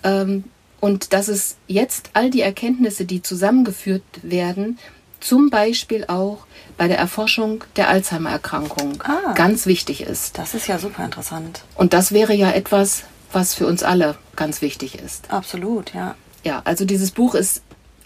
ähm, 0.03 0.43
und 0.81 1.13
dass 1.13 1.29
es 1.29 1.55
jetzt 1.69 2.11
all 2.15 2.31
die 2.31 2.41
Erkenntnisse, 2.41 3.05
die 3.05 3.23
zusammengeführt 3.23 4.03
werden, 4.23 4.81
zum 5.23 5.51
Beispiel 5.51 6.05
auch 6.07 6.47
bei 6.77 6.89
der 6.89 6.99
Erforschung 6.99 7.65
der 7.77 7.89
Alzheimer-Erkrankung 7.89 9.03
ah, 9.05 9.33
ganz 9.35 9.67
wichtig 9.67 10.03
ist. 10.03 10.39
Das 10.39 10.55
ist 10.55 10.67
ja 10.67 10.79
super 10.79 11.05
interessant. 11.05 11.63
Und 11.75 11.93
das 11.93 12.13
wäre 12.13 12.35
ja 12.35 12.51
etwas, 12.51 13.05
was 13.33 13.55
für 13.55 13.67
uns 13.67 13.83
alle 13.83 14.17
ganz 14.37 14.63
wichtig 14.63 14.99
ist. 14.99 15.31
Absolut, 15.31 15.95
ja. 15.95 16.15
Ja, 16.45 16.63
also 16.65 16.85
dieses 16.85 17.13
Buch 17.13 17.35
ist 17.35 17.63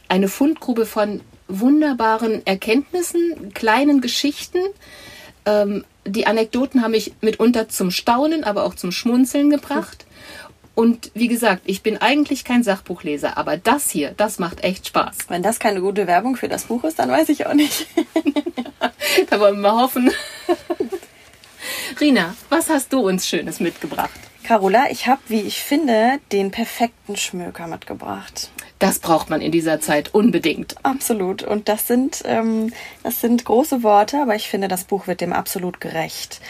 eine 0.09 0.29
Fundgrube 0.29 0.87
von 0.87 1.21
wunderbaren 1.49 2.47
Erkenntnissen, 2.47 3.53
kleinen 3.55 4.01
Geschichten. 4.01 4.59
Ähm, 5.45 5.85
die 6.05 6.27
Anekdoten 6.27 6.83
haben 6.83 6.93
mich 6.93 7.15
mitunter 7.21 7.69
zum 7.69 7.91
Staunen, 7.91 8.45
aber 8.45 8.65
auch 8.65 8.75
zum 8.75 8.93
Schmunzeln 8.93 9.51
gebracht. 9.51 10.06
Und 10.77 11.11
wie 11.15 11.27
gesagt, 11.27 11.63
ich 11.65 11.83
bin 11.83 11.97
eigentlich 11.97 12.45
kein 12.45 12.63
Sachbuchleser, 12.63 13.39
aber 13.39 13.57
das 13.57 13.91
hier, 13.91 14.13
das 14.15 14.39
macht 14.39 14.63
echt 14.63 14.87
Spaß. 14.87 15.17
Wenn 15.29 15.43
das 15.43 15.59
keine 15.59 15.81
gute 15.81 16.07
Werbung 16.07 16.37
für 16.37 16.49
das 16.49 16.65
Buch 16.65 16.85
ist, 16.85 16.99
dann 16.99 17.11
weiß 17.11 17.31
ich 17.31 17.47
auch 17.47 17.55
nicht. 17.55 17.87
da 19.31 19.41
wollen 19.41 19.57
wir 19.57 19.73
mal 19.73 19.83
hoffen. 19.83 20.13
Rina, 21.99 22.37
was 22.51 22.69
hast 22.69 22.93
du 22.93 23.01
uns 23.01 23.27
Schönes 23.27 23.59
mitgebracht? 23.59 24.21
Carola, 24.45 24.91
ich 24.91 25.07
habe, 25.07 25.23
wie 25.29 25.41
ich 25.41 25.63
finde, 25.63 26.21
den 26.31 26.51
perfekten 26.51 27.17
Schmöker 27.17 27.67
mitgebracht. 27.67 28.51
Das 28.79 28.99
braucht 28.99 29.31
man 29.31 29.41
in 29.41 29.53
dieser 29.53 29.81
Zeit 29.81 30.13
unbedingt. 30.13 30.77
Absolut. 30.85 31.43
Und 31.43 31.71
das 31.71 31.87
sind, 31.87 32.23
ähm, 32.27 32.71
das 33.03 33.23
sind 33.23 33.47
große 33.47 33.83
Worte, 33.83 34.21
aber 34.21 34.35
ich 34.35 34.49
finde, 34.49 34.69
das 34.69 34.85
Buch 34.85 35.07
wird 35.07 35.23
dem 35.23 35.33
absolut 35.33 35.81
gerecht. 35.81 36.43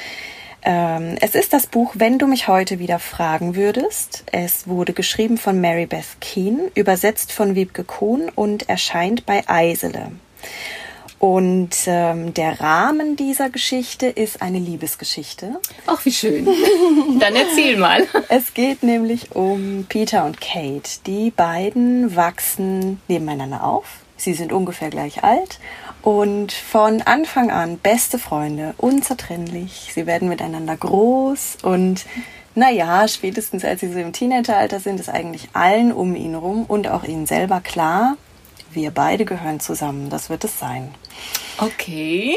Ähm, 0.68 1.16
es 1.20 1.36
ist 1.36 1.52
das 1.52 1.68
Buch 1.68 1.92
Wenn 1.94 2.18
du 2.18 2.26
mich 2.26 2.48
heute 2.48 2.80
wieder 2.80 2.98
fragen 2.98 3.54
würdest. 3.54 4.24
Es 4.32 4.66
wurde 4.66 4.92
geschrieben 4.92 5.38
von 5.38 5.60
Mary 5.60 5.86
Beth 5.86 6.20
Keen, 6.20 6.72
übersetzt 6.74 7.30
von 7.30 7.54
Wiebke 7.54 7.84
Kuhn 7.84 8.28
und 8.34 8.68
erscheint 8.68 9.24
bei 9.26 9.44
Eisele. 9.46 10.10
Und 11.20 11.70
ähm, 11.86 12.34
der 12.34 12.60
Rahmen 12.60 13.14
dieser 13.14 13.48
Geschichte 13.48 14.06
ist 14.06 14.42
eine 14.42 14.58
Liebesgeschichte. 14.58 15.60
Ach, 15.86 16.04
wie 16.04 16.12
schön. 16.12 16.46
Dann 17.20 17.36
erzähl 17.36 17.76
mal. 17.76 18.06
Es 18.28 18.52
geht 18.52 18.82
nämlich 18.82 19.36
um 19.36 19.86
Peter 19.88 20.24
und 20.24 20.40
Kate. 20.40 20.98
Die 21.06 21.30
beiden 21.30 22.16
wachsen 22.16 23.00
nebeneinander 23.06 23.62
auf. 23.62 24.00
Sie 24.16 24.34
sind 24.34 24.52
ungefähr 24.52 24.90
gleich 24.90 25.22
alt 25.22 25.60
und 26.06 26.52
von 26.52 27.02
Anfang 27.02 27.50
an 27.50 27.78
beste 27.78 28.20
Freunde, 28.20 28.76
unzertrennlich. 28.78 29.90
Sie 29.92 30.06
werden 30.06 30.28
miteinander 30.28 30.76
groß 30.76 31.58
und 31.64 32.06
naja, 32.54 33.08
spätestens 33.08 33.64
als 33.64 33.80
sie 33.80 33.92
so 33.92 33.98
im 33.98 34.12
Teenageralter 34.12 34.78
sind, 34.78 35.00
ist 35.00 35.08
eigentlich 35.08 35.48
allen 35.52 35.90
um 35.90 36.14
ihn 36.14 36.36
rum 36.36 36.64
und 36.68 36.86
auch 36.86 37.02
ihnen 37.02 37.26
selber 37.26 37.60
klar, 37.60 38.16
wir 38.70 38.92
beide 38.92 39.24
gehören 39.24 39.58
zusammen. 39.58 40.08
Das 40.08 40.30
wird 40.30 40.44
es 40.44 40.60
sein. 40.60 40.94
Okay. 41.58 42.36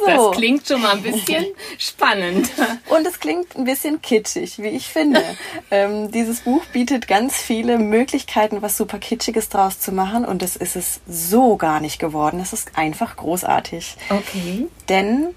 So. 0.00 0.06
Das 0.06 0.36
klingt 0.36 0.66
schon 0.66 0.82
mal 0.82 0.92
ein 0.92 1.02
bisschen 1.02 1.46
spannend. 1.78 2.50
Und 2.88 3.06
es 3.06 3.20
klingt 3.20 3.56
ein 3.56 3.64
bisschen 3.64 4.00
kitschig, 4.00 4.58
wie 4.58 4.68
ich 4.68 4.86
finde. 4.86 5.22
ähm, 5.70 6.10
dieses 6.10 6.40
Buch 6.40 6.64
bietet 6.66 7.06
ganz 7.06 7.36
viele 7.36 7.78
Möglichkeiten, 7.78 8.62
was 8.62 8.76
super 8.76 8.98
Kitschiges 8.98 9.48
draus 9.48 9.78
zu 9.78 9.92
machen. 9.92 10.24
Und 10.24 10.42
das 10.42 10.56
ist 10.56 10.76
es 10.76 11.00
so 11.06 11.56
gar 11.56 11.80
nicht 11.80 11.98
geworden. 11.98 12.40
Es 12.40 12.52
ist 12.52 12.76
einfach 12.76 13.16
großartig. 13.16 13.96
Okay. 14.08 14.66
Denn 14.88 15.34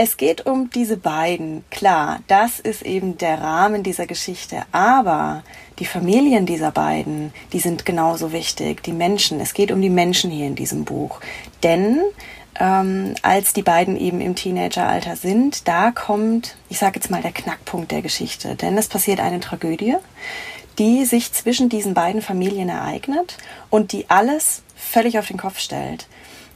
es 0.00 0.16
geht 0.16 0.46
um 0.46 0.70
diese 0.70 0.96
beiden. 0.96 1.64
Klar, 1.70 2.20
das 2.28 2.60
ist 2.60 2.82
eben 2.82 3.18
der 3.18 3.40
Rahmen 3.40 3.82
dieser 3.82 4.06
Geschichte. 4.06 4.62
Aber 4.70 5.42
die 5.80 5.86
Familien 5.86 6.46
dieser 6.46 6.70
beiden, 6.70 7.32
die 7.52 7.58
sind 7.58 7.84
genauso 7.84 8.32
wichtig. 8.32 8.84
Die 8.84 8.92
Menschen. 8.92 9.40
Es 9.40 9.54
geht 9.54 9.72
um 9.72 9.82
die 9.82 9.90
Menschen 9.90 10.30
hier 10.30 10.46
in 10.46 10.54
diesem 10.54 10.84
Buch. 10.84 11.20
Denn 11.64 12.00
ähm, 12.58 13.14
als 13.22 13.52
die 13.52 13.62
beiden 13.62 13.96
eben 13.96 14.20
im 14.20 14.34
Teenageralter 14.34 15.16
sind, 15.16 15.68
da 15.68 15.90
kommt, 15.90 16.56
ich 16.68 16.78
sage 16.78 16.96
jetzt 16.96 17.10
mal, 17.10 17.22
der 17.22 17.32
Knackpunkt 17.32 17.90
der 17.90 18.02
Geschichte. 18.02 18.56
Denn 18.56 18.76
es 18.76 18.88
passiert 18.88 19.20
eine 19.20 19.40
Tragödie, 19.40 19.96
die 20.78 21.04
sich 21.04 21.32
zwischen 21.32 21.68
diesen 21.68 21.94
beiden 21.94 22.22
Familien 22.22 22.68
ereignet 22.68 23.38
und 23.70 23.92
die 23.92 24.08
alles 24.08 24.62
völlig 24.76 25.18
auf 25.18 25.28
den 25.28 25.38
Kopf 25.38 25.58
stellt. 25.58 26.06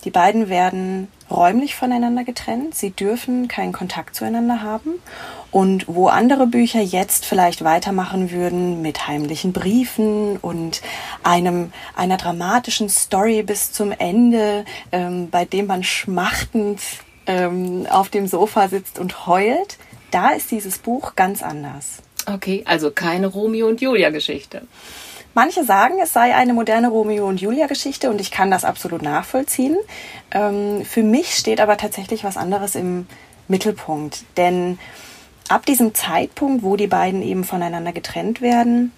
Die 0.05 0.11
beiden 0.11 0.49
werden 0.49 1.09
räumlich 1.31 1.77
voneinander 1.77 2.25
getrennt. 2.25 2.75
Sie 2.75 2.91
dürfen 2.91 3.47
keinen 3.47 3.73
Kontakt 3.73 4.17
zueinander 4.17 4.62
haben. 4.62 4.95
Und 5.53 5.87
wo 5.87 6.09
andere 6.09 6.47
Bücher 6.47 6.81
jetzt 6.81 7.25
vielleicht 7.25 7.62
weitermachen 7.62 8.31
würden 8.31 8.83
mit 8.83 9.07
heimlichen 9.07 9.53
Briefen 9.53 10.38
und 10.38 10.83
einem, 11.22 11.72
einer 11.96 12.16
dramatischen 12.16 12.88
Story 12.88 13.42
bis 13.42 13.72
zum 13.72 13.92
Ende, 13.92 14.64
ähm, 14.90 15.30
bei 15.30 15.44
dem 15.44 15.66
man 15.66 15.85
schmachtend 15.85 16.80
ähm, 17.26 17.87
auf 17.90 18.08
dem 18.08 18.26
Sofa 18.26 18.68
sitzt 18.68 18.98
und 18.98 19.26
heult, 19.26 19.78
da 20.11 20.30
ist 20.30 20.50
dieses 20.50 20.78
Buch 20.78 21.14
ganz 21.16 21.42
anders. 21.42 22.02
Okay, 22.26 22.62
also 22.66 22.90
keine 22.90 23.26
Romeo 23.26 23.66
und 23.66 23.80
Julia 23.80 24.11
Geschichte. 24.11 24.62
Manche 25.35 25.64
sagen, 25.64 25.94
es 26.02 26.12
sei 26.12 26.35
eine 26.35 26.52
moderne 26.52 26.88
Romeo 26.88 27.26
und 27.26 27.40
Julia 27.40 27.66
Geschichte 27.66 28.11
und 28.11 28.20
ich 28.20 28.30
kann 28.30 28.50
das 28.50 28.64
absolut 28.64 29.00
nachvollziehen. 29.00 29.76
Ähm, 30.30 30.85
für 30.85 31.02
mich 31.02 31.35
steht 31.35 31.61
aber 31.61 31.78
tatsächlich 31.78 32.22
was 32.22 32.37
anderes 32.37 32.74
im 32.74 33.06
Mittelpunkt, 33.48 34.24
denn 34.37 34.78
ab 35.48 35.64
diesem 35.66 35.94
Zeitpunkt, 35.94 36.62
wo 36.62 36.76
die 36.76 36.87
beiden 36.87 37.22
eben 37.22 37.44
voneinander 37.44 37.92
getrennt 37.92 38.40
werden, 38.40 38.92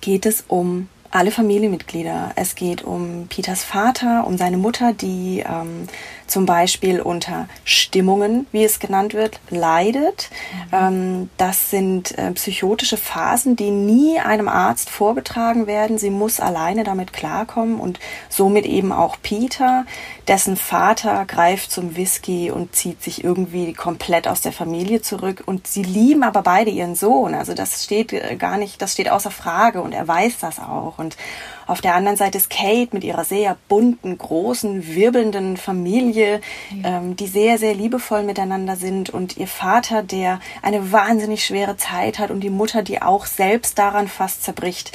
geht 0.00 0.24
es 0.24 0.44
um 0.48 0.88
alle 1.10 1.30
Familienmitglieder. 1.30 2.32
Es 2.36 2.54
geht 2.54 2.82
um 2.82 3.26
Peters 3.28 3.64
Vater, 3.64 4.26
um 4.26 4.38
seine 4.38 4.56
Mutter, 4.56 4.92
die 4.92 5.44
ähm, 5.46 5.88
zum 6.28 6.46
Beispiel 6.46 7.00
unter 7.00 7.48
Stimmungen, 7.64 8.46
wie 8.52 8.64
es 8.64 8.78
genannt 8.78 9.14
wird, 9.14 9.40
leidet. 9.50 10.30
Mhm. 10.70 10.70
Ähm, 10.72 11.30
das 11.36 11.70
sind 11.70 12.16
äh, 12.16 12.30
psychotische 12.32 12.96
Phasen, 12.96 13.56
die 13.56 13.72
nie 13.72 14.20
einem 14.20 14.48
Arzt 14.48 14.88
vorgetragen 14.88 15.66
werden. 15.66 15.98
Sie 15.98 16.10
muss 16.10 16.38
alleine 16.38 16.84
damit 16.84 17.12
klarkommen 17.12 17.80
und 17.80 17.98
somit 18.28 18.64
eben 18.64 18.92
auch 18.92 19.16
Peter, 19.20 19.86
dessen 20.28 20.56
Vater 20.56 21.24
greift 21.26 21.72
zum 21.72 21.96
Whisky 21.96 22.52
und 22.52 22.76
zieht 22.76 23.02
sich 23.02 23.24
irgendwie 23.24 23.72
komplett 23.72 24.28
aus 24.28 24.40
der 24.40 24.52
Familie 24.52 25.02
zurück. 25.02 25.42
Und 25.46 25.66
sie 25.66 25.82
lieben 25.82 26.22
aber 26.22 26.42
beide 26.42 26.70
ihren 26.70 26.94
Sohn. 26.94 27.34
Also 27.34 27.54
das 27.54 27.84
steht 27.84 28.12
äh, 28.12 28.36
gar 28.36 28.56
nicht, 28.56 28.80
das 28.80 28.92
steht 28.92 29.10
außer 29.10 29.32
Frage 29.32 29.82
und 29.82 29.92
er 29.92 30.06
weiß 30.06 30.38
das 30.38 30.60
auch. 30.60 30.99
Und 31.00 31.16
auf 31.66 31.80
der 31.80 31.94
anderen 31.94 32.16
Seite 32.16 32.38
ist 32.38 32.50
Kate 32.50 32.90
mit 32.92 33.02
ihrer 33.04 33.24
sehr 33.24 33.56
bunten, 33.68 34.16
großen, 34.16 34.94
wirbelnden 34.94 35.56
Familie, 35.56 36.40
ja. 36.82 36.98
ähm, 36.98 37.16
die 37.16 37.26
sehr, 37.26 37.58
sehr 37.58 37.74
liebevoll 37.74 38.22
miteinander 38.22 38.76
sind 38.76 39.10
und 39.10 39.36
ihr 39.36 39.46
Vater, 39.46 40.02
der 40.02 40.40
eine 40.62 40.92
wahnsinnig 40.92 41.44
schwere 41.44 41.76
Zeit 41.76 42.18
hat 42.18 42.30
und 42.30 42.40
die 42.40 42.50
Mutter, 42.50 42.82
die 42.82 43.02
auch 43.02 43.26
selbst 43.26 43.78
daran 43.78 44.08
fast 44.08 44.44
zerbricht. 44.44 44.92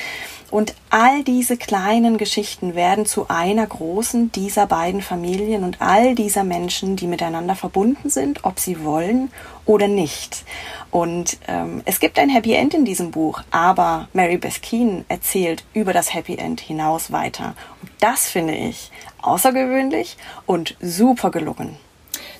Und 0.51 0.75
all 0.89 1.23
diese 1.23 1.57
kleinen 1.57 2.17
Geschichten 2.17 2.75
werden 2.75 3.05
zu 3.05 3.27
einer 3.29 3.65
großen 3.65 4.31
dieser 4.31 4.67
beiden 4.67 5.01
Familien 5.01 5.63
und 5.63 5.81
all 5.81 6.13
dieser 6.13 6.43
Menschen, 6.43 6.95
die 6.95 7.07
miteinander 7.07 7.55
verbunden 7.55 8.09
sind, 8.09 8.45
ob 8.45 8.59
sie 8.59 8.83
wollen 8.83 9.31
oder 9.65 9.87
nicht. 9.87 10.43
Und 10.91 11.37
ähm, 11.47 11.81
es 11.85 11.99
gibt 11.99 12.19
ein 12.19 12.29
Happy 12.29 12.53
End 12.53 12.73
in 12.73 12.85
diesem 12.85 13.11
Buch, 13.11 13.41
aber 13.51 14.07
Mary 14.13 14.37
Beth 14.37 14.61
Keane 14.61 15.05
erzählt 15.09 15.63
über 15.73 15.93
das 15.93 16.13
Happy 16.13 16.37
End 16.37 16.61
hinaus 16.61 17.11
weiter. 17.11 17.55
Und 17.81 17.91
das 17.99 18.29
finde 18.29 18.55
ich 18.55 18.91
außergewöhnlich 19.21 20.17
und 20.45 20.75
super 20.81 21.31
gelungen. 21.31 21.77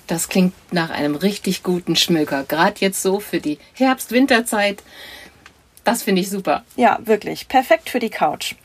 Das 0.07 0.29
klingt 0.29 0.53
nach 0.71 0.91
einem 0.91 1.15
richtig 1.15 1.63
guten 1.63 1.95
Schmöker, 1.95 2.43
gerade 2.43 2.75
jetzt 2.79 3.01
so 3.01 3.19
für 3.19 3.39
die 3.39 3.57
Herbst-Winterzeit. 3.73 4.83
Das 5.83 6.03
finde 6.03 6.21
ich 6.21 6.29
super. 6.29 6.63
Ja, 6.75 6.99
wirklich. 7.03 7.47
Perfekt 7.47 7.89
für 7.89 7.99
die 7.99 8.09
Couch. 8.09 8.55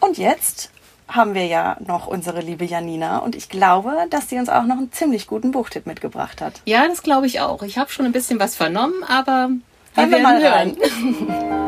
Und 0.00 0.18
jetzt 0.18 0.70
haben 1.14 1.34
wir 1.34 1.46
ja 1.46 1.76
noch 1.86 2.06
unsere 2.06 2.40
liebe 2.40 2.64
Janina 2.64 3.18
und 3.18 3.36
ich 3.36 3.48
glaube, 3.48 3.92
dass 4.10 4.28
sie 4.28 4.38
uns 4.38 4.48
auch 4.48 4.64
noch 4.64 4.78
einen 4.78 4.92
ziemlich 4.92 5.26
guten 5.26 5.52
Buchtipp 5.52 5.86
mitgebracht 5.86 6.40
hat. 6.40 6.60
Ja, 6.64 6.86
das 6.88 7.02
glaube 7.02 7.26
ich 7.26 7.40
auch. 7.40 7.62
Ich 7.62 7.78
habe 7.78 7.90
schon 7.90 8.06
ein 8.06 8.12
bisschen 8.12 8.40
was 8.40 8.56
vernommen, 8.56 9.04
aber 9.06 9.50
wir, 9.94 10.10
wir 10.10 10.18
mal 10.18 10.42
hören. 10.42 10.76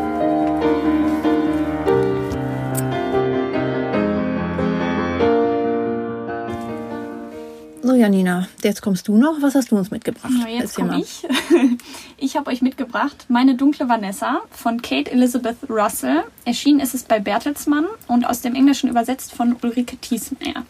So, 7.94 8.00
Janina, 8.00 8.48
jetzt 8.64 8.82
kommst 8.82 9.06
du 9.06 9.16
noch. 9.16 9.40
Was 9.40 9.54
hast 9.54 9.70
du 9.70 9.76
uns 9.76 9.92
mitgebracht? 9.92 10.32
Ja, 10.40 10.48
jetzt 10.48 10.74
komme 10.74 11.00
ich. 11.00 11.24
Ich 12.16 12.36
habe 12.36 12.50
euch 12.50 12.60
mitgebracht 12.60 13.26
Meine 13.28 13.54
dunkle 13.54 13.88
Vanessa 13.88 14.40
von 14.50 14.82
Kate 14.82 15.12
Elizabeth 15.12 15.58
Russell. 15.68 16.24
Erschienen 16.44 16.80
ist 16.80 16.94
es 16.94 17.04
bei 17.04 17.20
Bertelsmann 17.20 17.86
und 18.08 18.24
aus 18.24 18.40
dem 18.40 18.56
Englischen 18.56 18.90
übersetzt 18.90 19.32
von 19.32 19.54
Ulrike 19.62 19.96
Thiesmeyer. 19.98 20.66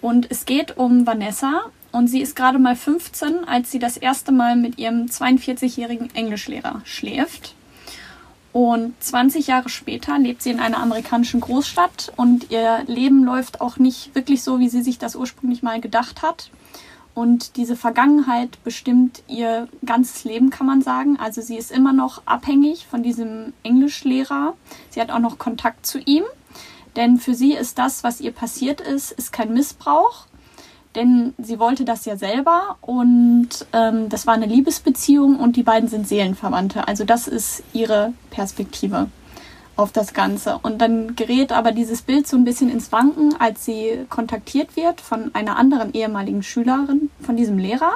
Und 0.00 0.30
es 0.30 0.46
geht 0.46 0.76
um 0.76 1.08
Vanessa 1.08 1.62
und 1.90 2.06
sie 2.06 2.20
ist 2.20 2.36
gerade 2.36 2.60
mal 2.60 2.76
15, 2.76 3.48
als 3.48 3.72
sie 3.72 3.80
das 3.80 3.96
erste 3.96 4.30
Mal 4.30 4.54
mit 4.54 4.78
ihrem 4.78 5.06
42-jährigen 5.06 6.14
Englischlehrer 6.14 6.82
schläft. 6.84 7.56
Und 8.54 8.94
20 9.02 9.48
Jahre 9.48 9.68
später 9.68 10.16
lebt 10.16 10.40
sie 10.40 10.50
in 10.50 10.60
einer 10.60 10.78
amerikanischen 10.78 11.40
Großstadt 11.40 12.12
und 12.14 12.52
ihr 12.52 12.84
Leben 12.86 13.24
läuft 13.24 13.60
auch 13.60 13.78
nicht 13.78 14.14
wirklich 14.14 14.44
so, 14.44 14.60
wie 14.60 14.68
sie 14.68 14.80
sich 14.80 14.96
das 14.96 15.16
ursprünglich 15.16 15.64
mal 15.64 15.80
gedacht 15.80 16.22
hat. 16.22 16.52
Und 17.14 17.56
diese 17.56 17.74
Vergangenheit 17.74 18.62
bestimmt 18.62 19.24
ihr 19.26 19.66
ganzes 19.84 20.22
Leben, 20.22 20.50
kann 20.50 20.68
man 20.68 20.82
sagen. 20.82 21.16
Also 21.18 21.40
sie 21.40 21.56
ist 21.56 21.72
immer 21.72 21.92
noch 21.92 22.22
abhängig 22.26 22.86
von 22.86 23.02
diesem 23.02 23.54
Englischlehrer. 23.64 24.54
Sie 24.90 25.00
hat 25.00 25.10
auch 25.10 25.18
noch 25.18 25.38
Kontakt 25.38 25.84
zu 25.84 25.98
ihm. 25.98 26.22
Denn 26.94 27.18
für 27.18 27.34
sie 27.34 27.54
ist 27.54 27.76
das, 27.78 28.04
was 28.04 28.20
ihr 28.20 28.30
passiert 28.30 28.80
ist, 28.80 29.10
ist 29.10 29.32
kein 29.32 29.52
Missbrauch, 29.52 30.26
denn 30.94 31.34
sie 31.38 31.58
wollte 31.58 31.84
das 31.84 32.04
ja 32.04 32.16
selber 32.16 32.76
und 32.80 33.48
ähm, 33.72 34.08
das 34.08 34.26
war 34.26 34.34
eine 34.34 34.46
Liebesbeziehung 34.46 35.38
und 35.38 35.56
die 35.56 35.62
beiden 35.62 35.88
sind 35.88 36.08
Seelenverwandte. 36.08 36.86
Also 36.88 37.04
das 37.04 37.28
ist 37.28 37.62
ihre 37.72 38.12
Perspektive 38.30 39.08
auf 39.76 39.92
das 39.92 40.14
Ganze. 40.14 40.58
Und 40.62 40.78
dann 40.80 41.16
gerät 41.16 41.52
aber 41.52 41.72
dieses 41.72 42.02
Bild 42.02 42.26
so 42.26 42.36
ein 42.36 42.44
bisschen 42.44 42.70
ins 42.70 42.92
Wanken, 42.92 43.34
als 43.38 43.64
sie 43.64 44.06
kontaktiert 44.08 44.76
wird 44.76 45.00
von 45.00 45.34
einer 45.34 45.56
anderen 45.56 45.92
ehemaligen 45.92 46.42
Schülerin, 46.42 47.10
von 47.20 47.36
diesem 47.36 47.58
Lehrer, 47.58 47.92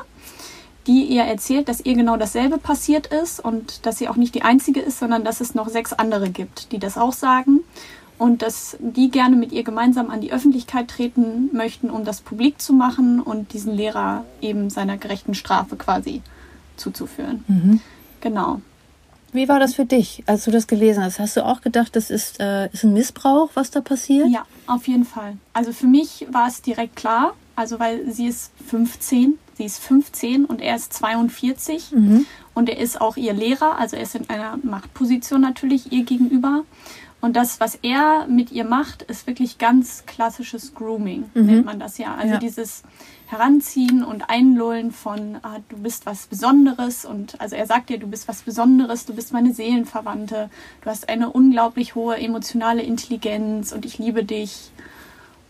die 0.86 1.04
ihr 1.04 1.22
erzählt, 1.22 1.68
dass 1.68 1.84
ihr 1.84 1.94
genau 1.94 2.16
dasselbe 2.16 2.58
passiert 2.58 3.08
ist 3.08 3.44
und 3.44 3.86
dass 3.86 3.98
sie 3.98 4.08
auch 4.08 4.16
nicht 4.16 4.34
die 4.34 4.42
einzige 4.42 4.80
ist, 4.80 4.98
sondern 4.98 5.22
dass 5.22 5.40
es 5.40 5.54
noch 5.54 5.68
sechs 5.68 5.92
andere 5.92 6.30
gibt, 6.30 6.72
die 6.72 6.78
das 6.78 6.98
auch 6.98 7.12
sagen 7.12 7.60
und 8.18 8.42
dass 8.42 8.76
die 8.80 9.10
gerne 9.10 9.36
mit 9.36 9.52
ihr 9.52 9.62
gemeinsam 9.62 10.10
an 10.10 10.20
die 10.20 10.32
Öffentlichkeit 10.32 10.88
treten 10.88 11.50
möchten, 11.52 11.90
um 11.90 12.04
das 12.04 12.20
publik 12.20 12.60
zu 12.60 12.72
machen 12.72 13.20
und 13.20 13.52
diesen 13.52 13.74
Lehrer 13.74 14.24
eben 14.40 14.70
seiner 14.70 14.96
gerechten 14.96 15.34
Strafe 15.34 15.76
quasi 15.76 16.22
zuzuführen. 16.76 17.44
Mhm. 17.48 17.80
Genau. 18.20 18.60
Wie 19.32 19.48
war 19.48 19.60
das 19.60 19.74
für 19.74 19.84
dich, 19.84 20.22
als 20.26 20.44
du 20.44 20.50
das 20.50 20.66
gelesen 20.66 21.04
hast? 21.04 21.18
Hast 21.18 21.36
du 21.36 21.44
auch 21.44 21.60
gedacht, 21.60 21.94
das 21.96 22.10
ist, 22.10 22.40
äh, 22.40 22.68
ist 22.72 22.84
ein 22.84 22.94
Missbrauch, 22.94 23.50
was 23.54 23.70
da 23.70 23.80
passiert? 23.80 24.28
Ja, 24.28 24.44
auf 24.66 24.88
jeden 24.88 25.04
Fall. 25.04 25.36
Also 25.52 25.72
für 25.72 25.86
mich 25.86 26.26
war 26.30 26.48
es 26.48 26.62
direkt 26.62 26.96
klar, 26.96 27.34
also 27.54 27.78
weil 27.78 28.10
sie 28.10 28.26
ist 28.26 28.52
15, 28.68 29.38
sie 29.56 29.64
ist 29.64 29.80
15 29.80 30.46
und 30.46 30.62
er 30.62 30.76
ist 30.76 30.94
42 30.94 31.92
mhm. 31.92 32.26
und 32.54 32.70
er 32.70 32.78
ist 32.78 33.00
auch 33.00 33.18
ihr 33.18 33.34
Lehrer, 33.34 33.78
also 33.78 33.96
er 33.96 34.02
ist 34.02 34.14
in 34.14 34.30
einer 34.30 34.58
Machtposition 34.62 35.42
natürlich 35.42 35.92
ihr 35.92 36.04
gegenüber. 36.04 36.64
Und 37.20 37.34
das, 37.34 37.58
was 37.58 37.74
er 37.82 38.26
mit 38.28 38.52
ihr 38.52 38.64
macht, 38.64 39.02
ist 39.02 39.26
wirklich 39.26 39.58
ganz 39.58 40.04
klassisches 40.06 40.74
Grooming, 40.74 41.30
mhm. 41.34 41.46
nennt 41.46 41.64
man 41.64 41.80
das 41.80 41.98
ja. 41.98 42.14
Also 42.14 42.34
ja. 42.34 42.38
dieses 42.38 42.84
Heranziehen 43.26 44.04
und 44.04 44.30
Einlullen 44.30 44.92
von, 44.92 45.38
ah, 45.42 45.58
du 45.68 45.78
bist 45.78 46.06
was 46.06 46.26
Besonderes. 46.26 47.04
Und 47.04 47.40
also 47.40 47.56
er 47.56 47.66
sagt 47.66 47.90
dir, 47.90 47.98
du 47.98 48.06
bist 48.06 48.28
was 48.28 48.42
Besonderes, 48.42 49.04
du 49.04 49.14
bist 49.14 49.32
meine 49.32 49.52
Seelenverwandte, 49.52 50.48
du 50.80 50.90
hast 50.90 51.08
eine 51.08 51.30
unglaublich 51.30 51.96
hohe 51.96 52.16
emotionale 52.16 52.82
Intelligenz 52.82 53.72
und 53.72 53.84
ich 53.84 53.98
liebe 53.98 54.24
dich. 54.24 54.70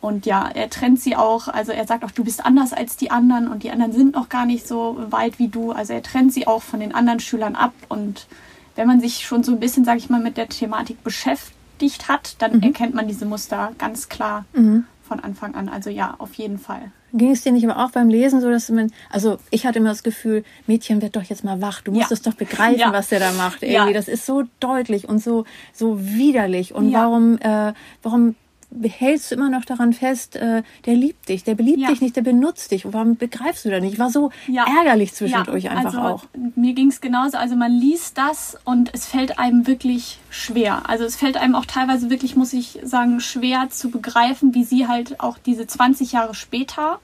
Und 0.01 0.27
ja, 0.27 0.49
er 0.49 0.71
trennt 0.71 1.01
sie 1.01 1.17
auch, 1.17 1.49
also 1.49 1.73
er 1.73 1.87
sagt 1.87 2.05
auch, 2.05 2.13
du 2.13 2.25
bist 2.25 2.47
anders 2.47 2.73
als 2.73 2.97
die 2.97 3.11
anderen 3.11 3.49
und 3.49 3.63
die 3.63 3.71
anderen 3.71 3.93
sind 3.93 4.15
noch 4.15 4.29
gar 4.29 4.47
nicht 4.47 4.67
so 4.67 4.97
weit 5.11 5.39
wie 5.39 5.49
du. 5.49 5.73
Also 5.73 5.93
er 5.93 6.03
trennt 6.03 6.33
sie 6.33 6.47
auch 6.47 6.63
von 6.63 6.81
den 6.81 6.95
anderen 6.95 7.21
Schülern 7.21 7.57
ab 7.57 7.75
und 7.89 8.27
wenn 8.75 8.87
man 8.87 9.01
sich 9.01 9.27
schon 9.27 9.43
so 9.43 9.51
ein 9.51 9.61
bisschen, 9.61 9.85
sage 9.85 9.99
ich 9.99 10.09
mal, 10.09 10.21
mit 10.21 10.37
der 10.37 10.49
Thematik 10.49 11.03
beschäftigt, 11.03 11.58
dicht 11.81 12.09
hat, 12.09 12.37
dann 12.41 12.57
mhm. 12.57 12.63
erkennt 12.63 12.95
man 12.95 13.09
diese 13.09 13.27
Muster 13.27 13.73
ganz 13.79 14.09
klar 14.09 14.45
mhm. 14.53 14.85
von 15.07 15.21
Anfang 15.21 15.55
an. 15.55 15.69
Also 15.69 15.91
ja, 15.91 16.15
auf 16.19 16.35
jeden 16.35 16.59
Fall. 16.59 16.93
Ging 17.15 17.31
es 17.31 17.43
dir 17.43 17.53
nicht 17.53 17.67
aber 17.67 17.83
auch 17.83 17.91
beim 17.91 18.09
Lesen 18.11 18.43
so, 18.43 18.51
dass 18.51 18.69
man, 18.69 18.93
also 19.09 19.39
ich 19.51 19.67
hatte 19.67 19.79
immer 19.79 19.89
das 19.89 20.03
Gefühl, 20.03 20.45
Mädchen 20.67 21.01
wird 21.01 21.17
doch 21.17 21.23
jetzt 21.23 21.43
mal 21.43 21.63
wach, 21.63 21.81
du 21.81 21.93
musst 21.93 22.11
ja. 22.11 22.15
es 22.15 22.23
doch 22.23 22.35
begreifen, 22.35 22.81
ja. 22.81 22.93
was 22.93 23.09
der 23.09 23.21
da 23.21 23.33
macht. 23.33 23.63
Irgendwie. 23.63 23.93
Ja. 23.93 23.93
Das 23.93 24.09
ist 24.09 24.27
so 24.27 24.45
deutlich 24.61 25.09
und 25.09 25.23
so, 25.23 25.45
so 25.73 25.99
widerlich. 26.05 26.75
Und 26.75 26.93
warum, 26.93 27.39
äh, 27.39 27.73
warum 28.03 28.35
hältst 28.83 29.31
du 29.31 29.35
immer 29.35 29.49
noch 29.49 29.65
daran 29.65 29.93
fest, 29.93 30.37
äh, 30.37 30.63
der 30.85 30.95
liebt 30.95 31.29
dich, 31.29 31.43
der 31.43 31.55
beliebt 31.55 31.81
ja. 31.81 31.89
dich 31.89 32.01
nicht, 32.01 32.17
der 32.17 32.23
benutzt 32.23 32.71
dich. 32.71 32.85
Warum 32.93 33.17
begreifst 33.17 33.65
du 33.65 33.71
da 33.71 33.81
nicht? 33.81 33.99
War 33.99 34.11
so 34.11 34.31
ja. 34.47 34.67
ärgerlich 34.79 35.15
zwischendurch 35.15 35.65
ja. 35.65 35.71
einfach 35.73 35.95
also, 35.95 36.01
auch. 36.01 36.25
Mir 36.55 36.75
ging 36.75 36.89
es 36.89 37.01
genauso. 37.01 37.39
Also 37.39 37.57
man 37.57 37.73
liest 37.73 38.19
das 38.19 38.59
und 38.65 38.91
es 38.93 39.07
fällt 39.07 39.39
einem 39.39 39.67
wirklich 39.67 40.19
schwer. 40.29 40.89
Also 40.89 41.05
es 41.05 41.17
fällt 41.17 41.37
einem 41.37 41.55
auch 41.55 41.65
teilweise 41.65 42.11
wirklich, 42.11 42.37
muss 42.37 42.53
ich 42.53 42.79
sagen, 42.83 43.21
schwer 43.21 43.71
zu 43.71 43.91
begreifen, 43.91 44.55
wie 44.55 44.65
sie 44.65 44.87
halt 44.87 45.19
auch 45.21 45.39
diese 45.39 45.67
20 45.67 46.13
Jahre 46.13 46.35
später 46.35 47.01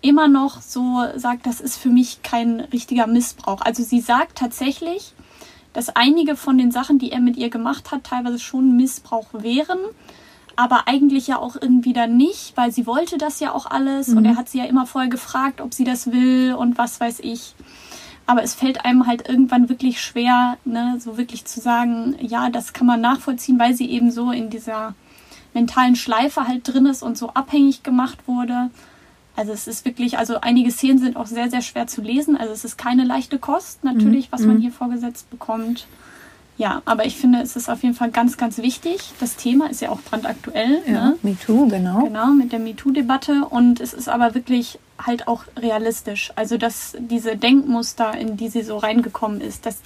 immer 0.00 0.28
noch 0.28 0.60
so 0.62 1.04
sagt, 1.16 1.46
das 1.46 1.60
ist 1.60 1.76
für 1.76 1.88
mich 1.88 2.22
kein 2.22 2.60
richtiger 2.60 3.06
Missbrauch. 3.06 3.60
Also 3.60 3.82
sie 3.82 4.00
sagt 4.00 4.38
tatsächlich, 4.38 5.12
dass 5.72 5.90
einige 5.90 6.36
von 6.36 6.58
den 6.58 6.70
Sachen, 6.70 6.98
die 6.98 7.12
er 7.12 7.20
mit 7.20 7.36
ihr 7.36 7.50
gemacht 7.50 7.92
hat, 7.92 8.04
teilweise 8.04 8.38
schon 8.38 8.76
Missbrauch 8.76 9.28
wären 9.32 9.78
aber 10.58 10.88
eigentlich 10.88 11.28
ja 11.28 11.38
auch 11.38 11.54
irgendwie 11.54 11.92
dann 11.92 12.16
nicht, 12.16 12.56
weil 12.56 12.72
sie 12.72 12.84
wollte 12.84 13.16
das 13.16 13.38
ja 13.38 13.54
auch 13.54 13.66
alles 13.66 14.08
mhm. 14.08 14.16
und 14.16 14.24
er 14.24 14.34
hat 14.34 14.48
sie 14.48 14.58
ja 14.58 14.64
immer 14.64 14.86
voll 14.86 15.08
gefragt, 15.08 15.60
ob 15.60 15.72
sie 15.72 15.84
das 15.84 16.10
will 16.10 16.52
und 16.52 16.76
was 16.78 16.98
weiß 16.98 17.20
ich. 17.20 17.54
Aber 18.26 18.42
es 18.42 18.54
fällt 18.54 18.84
einem 18.84 19.06
halt 19.06 19.28
irgendwann 19.28 19.68
wirklich 19.68 20.00
schwer, 20.02 20.56
ne, 20.64 20.96
so 20.98 21.16
wirklich 21.16 21.44
zu 21.44 21.60
sagen, 21.60 22.16
ja, 22.20 22.50
das 22.50 22.72
kann 22.72 22.88
man 22.88 23.00
nachvollziehen, 23.00 23.60
weil 23.60 23.72
sie 23.74 23.88
eben 23.88 24.10
so 24.10 24.32
in 24.32 24.50
dieser 24.50 24.94
mentalen 25.54 25.94
Schleife 25.94 26.48
halt 26.48 26.66
drin 26.66 26.86
ist 26.86 27.04
und 27.04 27.16
so 27.16 27.28
abhängig 27.28 27.84
gemacht 27.84 28.26
wurde. 28.26 28.70
Also 29.36 29.52
es 29.52 29.68
ist 29.68 29.84
wirklich, 29.84 30.18
also 30.18 30.40
einige 30.40 30.72
Szenen 30.72 30.98
sind 30.98 31.16
auch 31.16 31.26
sehr, 31.26 31.48
sehr 31.50 31.62
schwer 31.62 31.86
zu 31.86 32.02
lesen. 32.02 32.36
Also 32.36 32.52
es 32.52 32.64
ist 32.64 32.76
keine 32.76 33.04
leichte 33.04 33.38
Kost 33.38 33.84
natürlich, 33.84 34.26
mhm. 34.26 34.32
was 34.32 34.40
man 34.40 34.56
mhm. 34.56 34.62
hier 34.62 34.72
vorgesetzt 34.72 35.30
bekommt. 35.30 35.86
Ja, 36.58 36.82
aber 36.86 37.06
ich 37.06 37.16
finde, 37.16 37.40
es 37.40 37.54
ist 37.56 37.70
auf 37.70 37.82
jeden 37.84 37.94
Fall 37.94 38.10
ganz, 38.10 38.36
ganz 38.36 38.58
wichtig. 38.58 39.12
Das 39.20 39.36
Thema 39.36 39.70
ist 39.70 39.80
ja 39.80 39.90
auch 39.90 40.00
brandaktuell. 40.00 40.82
Ja, 40.86 40.92
ne? 41.10 41.18
MeToo, 41.22 41.68
genau. 41.68 42.02
Genau, 42.04 42.26
mit 42.32 42.50
der 42.52 42.58
MeToo-Debatte. 42.58 43.44
Und 43.48 43.80
es 43.80 43.94
ist 43.94 44.08
aber 44.08 44.34
wirklich 44.34 44.78
halt 44.98 45.28
auch 45.28 45.44
realistisch. 45.56 46.32
Also, 46.34 46.58
dass 46.58 46.96
diese 46.98 47.36
Denkmuster, 47.36 48.12
in 48.18 48.36
die 48.36 48.48
sie 48.48 48.62
so 48.62 48.76
reingekommen 48.78 49.40
ist, 49.40 49.66
dass 49.66 49.76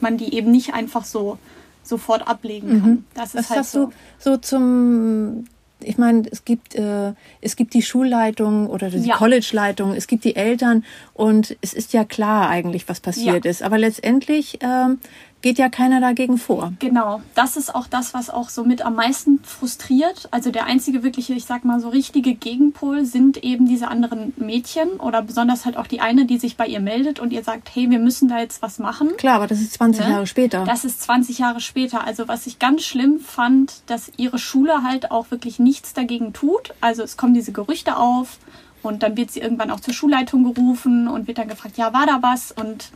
man 0.00 0.16
die 0.16 0.32
eben 0.34 0.50
nicht 0.52 0.74
einfach 0.74 1.04
so 1.04 1.38
sofort 1.82 2.26
ablegen 2.28 2.80
kann. 2.80 3.04
Das 3.14 3.34
ist 3.34 3.34
Mhm. 3.34 3.38
Was 3.40 3.50
halt 3.50 3.58
hast 3.60 3.72
so. 3.72 3.86
du 3.86 3.92
so 4.20 4.36
zum 4.36 5.44
ich 5.80 5.98
meine, 5.98 6.22
es 6.32 6.44
gibt 6.46 6.74
äh, 6.74 7.12
es 7.42 7.54
gibt 7.54 7.74
die 7.74 7.82
Schulleitung 7.82 8.66
oder 8.68 8.88
die 8.88 8.98
Ja. 9.06 9.16
College-Leitung, 9.16 9.92
es 9.92 10.06
gibt 10.06 10.24
die 10.24 10.34
Eltern 10.34 10.84
und 11.12 11.54
es 11.60 11.74
ist 11.74 11.92
ja 11.92 12.02
klar 12.04 12.48
eigentlich, 12.48 12.88
was 12.88 13.00
passiert 13.00 13.44
Ja. 13.44 13.50
ist. 13.50 13.62
Aber 13.62 13.76
letztendlich 13.76 14.58
ähm, 14.62 14.98
geht 15.42 15.58
ja 15.58 15.68
keiner 15.68 16.00
dagegen 16.00 16.38
vor. 16.38 16.72
Genau, 16.78 17.22
das 17.34 17.56
ist 17.56 17.74
auch 17.74 17.86
das, 17.86 18.14
was 18.14 18.30
auch 18.30 18.48
so 18.48 18.64
mit 18.64 18.82
am 18.82 18.94
meisten 18.96 19.40
frustriert. 19.44 20.28
Also 20.30 20.50
der 20.50 20.66
einzige 20.66 21.02
wirkliche, 21.02 21.34
ich 21.34 21.44
sag 21.44 21.64
mal 21.64 21.78
so 21.80 21.88
richtige 21.88 22.34
Gegenpol 22.34 23.04
sind 23.04 23.44
eben 23.44 23.66
diese 23.66 23.88
anderen 23.88 24.32
Mädchen 24.36 24.88
oder 24.98 25.22
besonders 25.22 25.64
halt 25.64 25.76
auch 25.76 25.86
die 25.86 26.00
eine, 26.00 26.24
die 26.24 26.38
sich 26.38 26.56
bei 26.56 26.66
ihr 26.66 26.80
meldet 26.80 27.20
und 27.20 27.32
ihr 27.32 27.44
sagt, 27.44 27.70
hey, 27.74 27.90
wir 27.90 27.98
müssen 27.98 28.28
da 28.28 28.38
jetzt 28.38 28.62
was 28.62 28.78
machen. 28.78 29.16
Klar, 29.18 29.36
aber 29.36 29.46
das 29.46 29.60
ist 29.60 29.74
20 29.74 30.04
Ne? 30.04 30.12
Jahre 30.12 30.26
später. 30.26 30.64
Das 30.64 30.84
ist 30.84 31.02
20 31.02 31.38
Jahre 31.38 31.60
später. 31.60 32.04
Also 32.04 32.28
was 32.28 32.46
ich 32.46 32.58
ganz 32.58 32.82
schlimm 32.82 33.20
fand, 33.20 33.82
dass 33.86 34.10
ihre 34.16 34.38
Schule 34.38 34.82
halt 34.82 35.10
auch 35.10 35.30
wirklich 35.30 35.58
nichts 35.58 35.94
dagegen 35.94 36.32
tut. 36.32 36.74
Also 36.80 37.02
es 37.02 37.16
kommen 37.16 37.34
diese 37.34 37.52
Gerüchte 37.52 37.96
auf 37.96 38.38
und 38.82 39.02
dann 39.02 39.16
wird 39.16 39.30
sie 39.30 39.40
irgendwann 39.40 39.70
auch 39.70 39.80
zur 39.80 39.94
Schulleitung 39.94 40.44
gerufen 40.52 41.08
und 41.08 41.26
wird 41.26 41.38
dann 41.38 41.48
gefragt, 41.48 41.76
ja, 41.76 41.92
war 41.92 42.06
da 42.06 42.18
was? 42.22 42.52
Und 42.52 42.92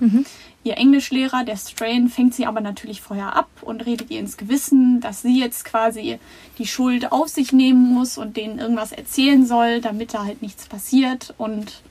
ihr 0.63 0.77
Englischlehrer, 0.77 1.45
der 1.45 1.57
Strain, 1.57 2.09
fängt 2.09 2.35
sie 2.35 2.47
aber 2.47 2.61
natürlich 2.61 3.01
vorher 3.01 3.35
ab 3.35 3.49
und 3.63 3.87
redet 3.87 4.11
ihr 4.11 4.21
ins 4.21 4.37
Gewissen, 4.37 5.01
dass 5.01 5.23
sie 5.23 5.39
jetzt 5.39 5.65
quasi 5.65 6.19
die 6.59 6.67
Schuld 6.67 7.13
auf 7.13 7.29
sich 7.29 7.53
nehmen 7.53 7.95
muss 7.95 8.19
und 8.19 8.37
denen 8.37 8.59
irgendwas 8.59 8.93
erzählen 8.93 9.47
soll, 9.47 9.81
damit 9.81 10.13
da 10.13 10.25
halt 10.25 10.43
nichts 10.43 10.67
passiert. 10.67 11.35
Und 11.39 11.83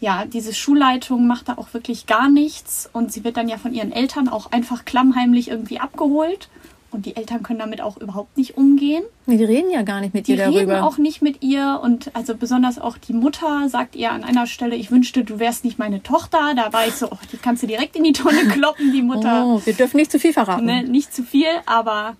ja, 0.00 0.24
diese 0.24 0.54
Schulleitung 0.54 1.26
macht 1.26 1.48
da 1.48 1.58
auch 1.58 1.74
wirklich 1.74 2.06
gar 2.06 2.30
nichts 2.30 2.88
und 2.90 3.12
sie 3.12 3.22
wird 3.22 3.36
dann 3.36 3.48
ja 3.48 3.58
von 3.58 3.74
ihren 3.74 3.92
Eltern 3.92 4.28
auch 4.28 4.50
einfach 4.50 4.86
klammheimlich 4.86 5.48
irgendwie 5.48 5.78
abgeholt 5.78 6.48
und 6.92 7.06
die 7.06 7.14
Eltern 7.16 7.42
können 7.42 7.58
damit 7.60 7.80
auch 7.80 7.96
überhaupt 7.98 8.36
nicht 8.36 8.56
umgehen. 8.56 9.02
nee, 9.26 9.36
die 9.36 9.44
reden 9.44 9.70
ja 9.70 9.82
gar 9.82 10.00
nicht 10.00 10.12
mit 10.14 10.26
Die 10.26 10.34
reden 10.34 10.54
darüber. 10.54 10.82
auch 10.84 10.98
nicht 10.98 11.22
mit 11.22 11.42
ihr 11.42 11.80
und 11.82 12.10
also 12.14 12.34
besonders 12.36 12.78
auch 12.78 12.98
die 12.98 13.12
Mutter 13.12 13.68
sagt 13.68 13.94
ihr 13.96 14.10
an 14.12 14.24
einer 14.24 14.46
Stelle, 14.46 14.74
ich 14.76 14.90
wünschte, 14.90 15.22
du 15.24 15.38
wärst 15.38 15.64
nicht 15.64 15.78
meine 15.78 16.02
Tochter. 16.02 16.52
Da 16.56 16.72
war 16.72 16.86
ich 16.86 16.94
so, 16.94 17.06
oh, 17.10 17.18
die 17.32 17.36
kannst 17.36 17.62
du 17.62 17.66
direkt 17.66 17.94
in 17.96 18.04
die 18.04 18.12
Tonne 18.12 18.44
kloppen, 18.48 18.92
die 18.92 19.02
Mutter. 19.02 19.44
oh, 19.46 19.62
wir 19.64 19.72
dürfen 19.74 19.98
nicht 19.98 20.10
zu 20.10 20.18
viel 20.18 20.32
verraten. 20.32 20.64
Ne, 20.66 20.82
nicht 20.82 21.14
zu 21.14 21.22
viel, 21.22 21.46
aber 21.66 22.16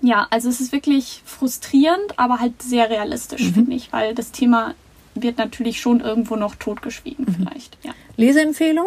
ja, 0.00 0.28
also 0.30 0.48
es 0.48 0.60
ist 0.60 0.70
wirklich 0.72 1.22
frustrierend, 1.24 2.18
aber 2.18 2.38
halt 2.38 2.62
sehr 2.62 2.88
realistisch, 2.90 3.42
Mhm. 3.42 3.54
finde 3.54 3.74
ich, 3.74 3.92
weil 3.92 4.14
das 4.14 4.30
Thema 4.30 4.74
wird 5.16 5.38
natürlich 5.38 5.80
schon 5.80 5.98
irgendwo 6.00 6.36
noch 6.36 6.54
totgeschwiegen 6.54 7.24
Mhm. 7.26 7.34
vielleicht. 7.34 7.78
Ja. 7.82 7.90
Leseempfehlung? 8.16 8.86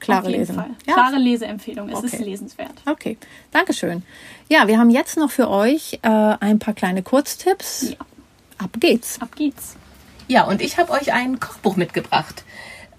Klare 0.00 0.22
auf 0.22 0.28
jeden 0.28 0.40
Lesung. 0.40 0.56
Fall. 0.56 0.70
Ja. 0.86 0.94
Klare 0.94 1.16
Leseempfehlung. 1.16 1.88
Es 1.88 1.96
Okay. 1.96 2.06
ist 2.06 2.18
lesenswert. 2.20 2.74
Okay, 2.86 3.16
Dankeschön. 3.50 4.02
Ja, 4.48 4.66
wir 4.68 4.78
haben 4.78 4.90
jetzt 4.90 5.16
noch 5.16 5.30
für 5.30 5.48
euch 5.50 5.98
äh, 6.02 6.08
ein 6.08 6.58
paar 6.58 6.74
kleine 6.74 7.02
Kurztipps. 7.02 7.90
Ja. 7.90 7.96
Ab 8.58 8.70
geht's. 8.78 9.20
Ab 9.20 9.34
geht's. 9.36 9.76
Ja, 10.28 10.44
und 10.44 10.60
ich 10.62 10.78
habe 10.78 10.92
euch 10.92 11.12
ein 11.12 11.40
Kochbuch 11.40 11.76
mitgebracht. 11.76 12.44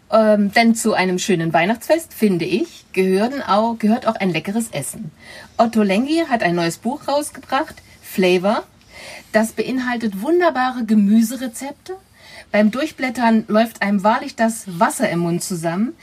Ähm, 0.10 0.52
denn 0.54 0.74
zu 0.76 0.94
einem 0.94 1.20
schönen 1.20 1.52
Weihnachtsfest, 1.52 2.14
finde 2.14 2.46
ich, 2.46 2.86
gehören 2.94 3.42
auch, 3.42 3.78
gehört 3.78 4.08
auch 4.08 4.16
ein 4.16 4.30
leckeres 4.30 4.70
Essen. 4.72 5.12
Otto 5.58 5.84
Lengi 5.84 6.24
hat 6.30 6.44
ein 6.44 6.56
neues 6.56 6.78
Buch 6.78 7.08
rausgebracht, 7.10 7.76
Flavor. 8.02 8.64
Das 9.34 9.52
beinhaltet 9.52 10.22
wunderbare 10.22 10.86
Gemüserezepte. 10.86 11.98
Beim 12.54 12.72
Durchblättern 12.72 13.44
läuft 13.50 13.82
einem 13.82 14.04
wahrlich 14.04 14.38
das 14.38 14.80
Wasser 14.80 15.10
im 15.10 15.20
Mund 15.20 15.44
zusammen. 15.44 15.94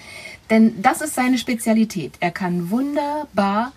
Denn 0.51 0.83
das 0.83 1.01
ist 1.01 1.15
seine 1.15 1.39
Spezialität. 1.39 2.15
Er 2.21 2.31
kann 2.31 2.71
wunderbar 2.71 3.73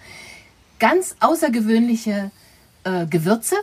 ganz 0.80 1.16
außergewöhnliche 1.20 2.32
äh, 2.84 3.06
Gewürze 3.06 3.56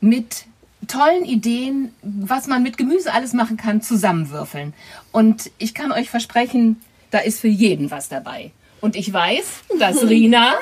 mit 0.00 0.46
tollen 0.86 1.24
Ideen, 1.24 1.94
was 2.02 2.46
man 2.46 2.62
mit 2.62 2.76
Gemüse 2.76 3.12
alles 3.12 3.32
machen 3.32 3.56
kann, 3.56 3.82
zusammenwürfeln. 3.82 4.74
Und 5.12 5.50
ich 5.58 5.74
kann 5.74 5.92
euch 5.92 6.10
versprechen, 6.10 6.80
da 7.10 7.18
ist 7.18 7.40
für 7.40 7.48
jeden 7.48 7.90
was 7.90 8.08
dabei. 8.08 8.50
Und 8.80 8.96
ich 8.96 9.12
weiß, 9.12 9.44
dass 9.78 10.02
Rina 10.08 10.54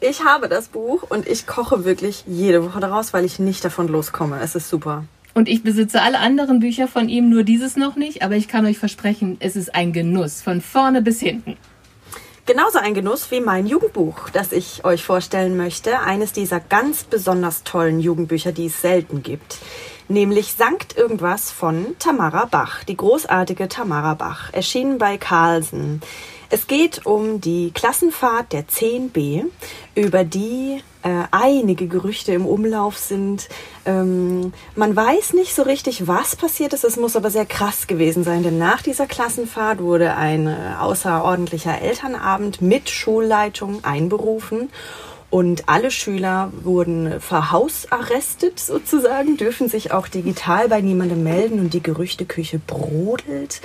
Ich 0.00 0.24
habe 0.24 0.48
das 0.48 0.68
Buch 0.68 1.02
und 1.08 1.26
ich 1.26 1.46
koche 1.46 1.84
wirklich 1.84 2.24
jede 2.26 2.64
Woche 2.64 2.80
daraus, 2.80 3.12
weil 3.12 3.24
ich 3.24 3.38
nicht 3.38 3.64
davon 3.64 3.88
loskomme. 3.88 4.40
Es 4.40 4.54
ist 4.54 4.68
super. 4.68 5.04
Und 5.38 5.48
ich 5.48 5.62
besitze 5.62 6.02
alle 6.02 6.18
anderen 6.18 6.58
Bücher 6.58 6.88
von 6.88 7.08
ihm, 7.08 7.30
nur 7.30 7.44
dieses 7.44 7.76
noch 7.76 7.94
nicht, 7.94 8.22
aber 8.22 8.34
ich 8.34 8.48
kann 8.48 8.66
euch 8.66 8.76
versprechen, 8.76 9.36
es 9.38 9.54
ist 9.54 9.72
ein 9.72 9.92
Genuss 9.92 10.42
von 10.42 10.60
vorne 10.60 11.00
bis 11.00 11.20
hinten. 11.20 11.56
Genauso 12.44 12.78
ein 12.78 12.92
Genuss 12.92 13.30
wie 13.30 13.40
mein 13.40 13.68
Jugendbuch, 13.68 14.30
das 14.30 14.50
ich 14.50 14.84
euch 14.84 15.04
vorstellen 15.04 15.56
möchte. 15.56 16.00
Eines 16.00 16.32
dieser 16.32 16.58
ganz 16.58 17.04
besonders 17.04 17.62
tollen 17.62 18.00
Jugendbücher, 18.00 18.50
die 18.50 18.66
es 18.66 18.82
selten 18.82 19.22
gibt. 19.22 19.58
Nämlich 20.08 20.54
Sankt 20.54 20.96
irgendwas 20.96 21.52
von 21.52 21.94
Tamara 22.00 22.46
Bach, 22.46 22.82
die 22.82 22.96
großartige 22.96 23.68
Tamara 23.68 24.14
Bach, 24.14 24.52
erschienen 24.52 24.98
bei 24.98 25.18
Carlsen. 25.18 26.00
Es 26.50 26.66
geht 26.66 27.06
um 27.06 27.40
die 27.40 27.70
Klassenfahrt 27.72 28.52
der 28.52 28.66
10b, 28.66 29.44
über 29.94 30.24
die 30.24 30.82
äh, 31.08 31.26
einige 31.30 31.88
Gerüchte 31.88 32.32
im 32.32 32.44
Umlauf 32.44 32.98
sind. 32.98 33.48
Ähm, 33.86 34.52
man 34.76 34.94
weiß 34.94 35.32
nicht 35.32 35.54
so 35.54 35.62
richtig, 35.62 36.06
was 36.06 36.36
passiert 36.36 36.72
ist. 36.74 36.84
Es 36.84 36.96
muss 36.96 37.16
aber 37.16 37.30
sehr 37.30 37.46
krass 37.46 37.86
gewesen 37.86 38.24
sein, 38.24 38.42
denn 38.42 38.58
nach 38.58 38.82
dieser 38.82 39.06
Klassenfahrt 39.06 39.80
wurde 39.80 40.14
ein 40.14 40.46
äh, 40.46 40.56
außerordentlicher 40.78 41.80
Elternabend 41.80 42.60
mit 42.60 42.90
Schulleitung 42.90 43.84
einberufen. 43.84 44.70
Und 45.30 45.68
alle 45.68 45.90
Schüler 45.90 46.50
wurden 46.62 47.20
verhausarrestet 47.20 48.58
sozusagen, 48.58 49.36
dürfen 49.36 49.68
sich 49.68 49.92
auch 49.92 50.08
digital 50.08 50.68
bei 50.68 50.80
niemandem 50.80 51.22
melden 51.22 51.60
und 51.60 51.74
die 51.74 51.82
Gerüchteküche 51.82 52.58
brodelt. 52.58 53.60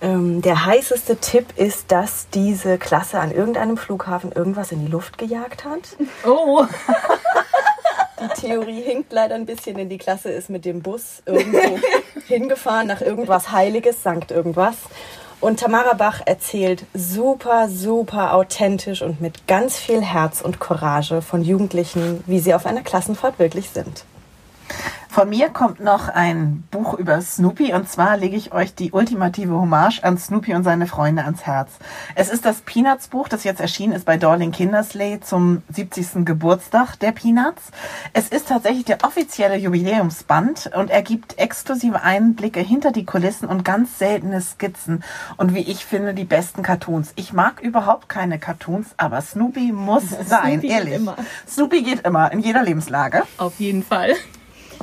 Ähm, 0.00 0.40
der 0.40 0.64
heißeste 0.64 1.16
Tipp 1.16 1.46
ist, 1.56 1.92
dass 1.92 2.28
diese 2.30 2.78
Klasse 2.78 3.20
an 3.20 3.30
irgendeinem 3.30 3.76
Flughafen 3.76 4.32
irgendwas 4.32 4.72
in 4.72 4.84
die 4.86 4.90
Luft 4.90 5.18
gejagt 5.18 5.64
hat. 5.64 5.96
Oh, 6.26 6.64
Die 8.22 8.40
Theorie 8.40 8.82
hinkt 8.82 9.12
leider 9.12 9.34
ein 9.34 9.46
bisschen, 9.46 9.76
denn 9.76 9.88
die 9.88 9.98
Klasse 9.98 10.30
ist 10.30 10.48
mit 10.48 10.64
dem 10.64 10.82
Bus 10.82 11.22
irgendwo 11.26 11.78
hingefahren 12.26 12.86
nach 12.86 13.00
irgendwas 13.00 13.50
Heiliges, 13.52 14.02
Sankt 14.02 14.30
irgendwas. 14.30 14.76
Und 15.42 15.58
Tamara 15.58 15.94
Bach 15.94 16.20
erzählt 16.24 16.84
super, 16.94 17.68
super 17.68 18.34
authentisch 18.34 19.02
und 19.02 19.20
mit 19.20 19.48
ganz 19.48 19.76
viel 19.76 20.00
Herz 20.00 20.40
und 20.40 20.60
Courage 20.60 21.20
von 21.20 21.42
Jugendlichen, 21.42 22.22
wie 22.28 22.38
sie 22.38 22.54
auf 22.54 22.64
einer 22.64 22.82
Klassenfahrt 22.82 23.40
wirklich 23.40 23.68
sind. 23.70 24.04
Von 25.08 25.28
mir 25.28 25.50
kommt 25.50 25.78
noch 25.78 26.08
ein 26.08 26.64
Buch 26.70 26.94
über 26.94 27.20
Snoopy 27.20 27.74
und 27.74 27.86
zwar 27.86 28.16
lege 28.16 28.34
ich 28.34 28.54
euch 28.54 28.74
die 28.74 28.92
ultimative 28.92 29.52
Hommage 29.52 30.02
an 30.02 30.16
Snoopy 30.16 30.54
und 30.54 30.64
seine 30.64 30.86
Freunde 30.86 31.22
ans 31.24 31.44
Herz. 31.44 31.68
Es 32.14 32.30
ist 32.30 32.46
das 32.46 32.62
Peanuts 32.62 33.08
Buch, 33.08 33.28
das 33.28 33.44
jetzt 33.44 33.60
erschienen 33.60 33.92
ist 33.92 34.06
bei 34.06 34.16
Dorling 34.16 34.52
Kindersley 34.52 35.20
zum 35.20 35.62
70. 35.70 36.24
Geburtstag 36.24 36.96
der 37.00 37.12
Peanuts. 37.12 37.72
Es 38.14 38.28
ist 38.28 38.48
tatsächlich 38.48 38.86
der 38.86 39.04
offizielle 39.04 39.56
Jubiläumsband 39.56 40.70
und 40.74 40.88
er 40.88 41.02
gibt 41.02 41.38
exklusive 41.38 42.02
Einblicke 42.02 42.60
hinter 42.60 42.90
die 42.90 43.04
Kulissen 43.04 43.46
und 43.48 43.66
ganz 43.66 43.98
seltene 43.98 44.40
Skizzen 44.40 45.04
und 45.36 45.54
wie 45.54 45.60
ich 45.70 45.84
finde 45.84 46.14
die 46.14 46.24
besten 46.24 46.62
Cartoons. 46.62 47.12
Ich 47.16 47.34
mag 47.34 47.60
überhaupt 47.60 48.08
keine 48.08 48.38
Cartoons, 48.38 48.94
aber 48.96 49.20
Snoopy 49.20 49.72
muss 49.72 50.04
sein, 50.26 50.62
geht 50.62 50.70
ehrlich. 50.70 50.94
immer. 50.94 51.16
Snoopy 51.46 51.82
geht 51.82 52.06
immer 52.06 52.32
in 52.32 52.40
jeder 52.40 52.62
Lebenslage. 52.62 53.24
auf 53.36 53.60
jeden 53.60 53.82
Fall. 53.82 54.14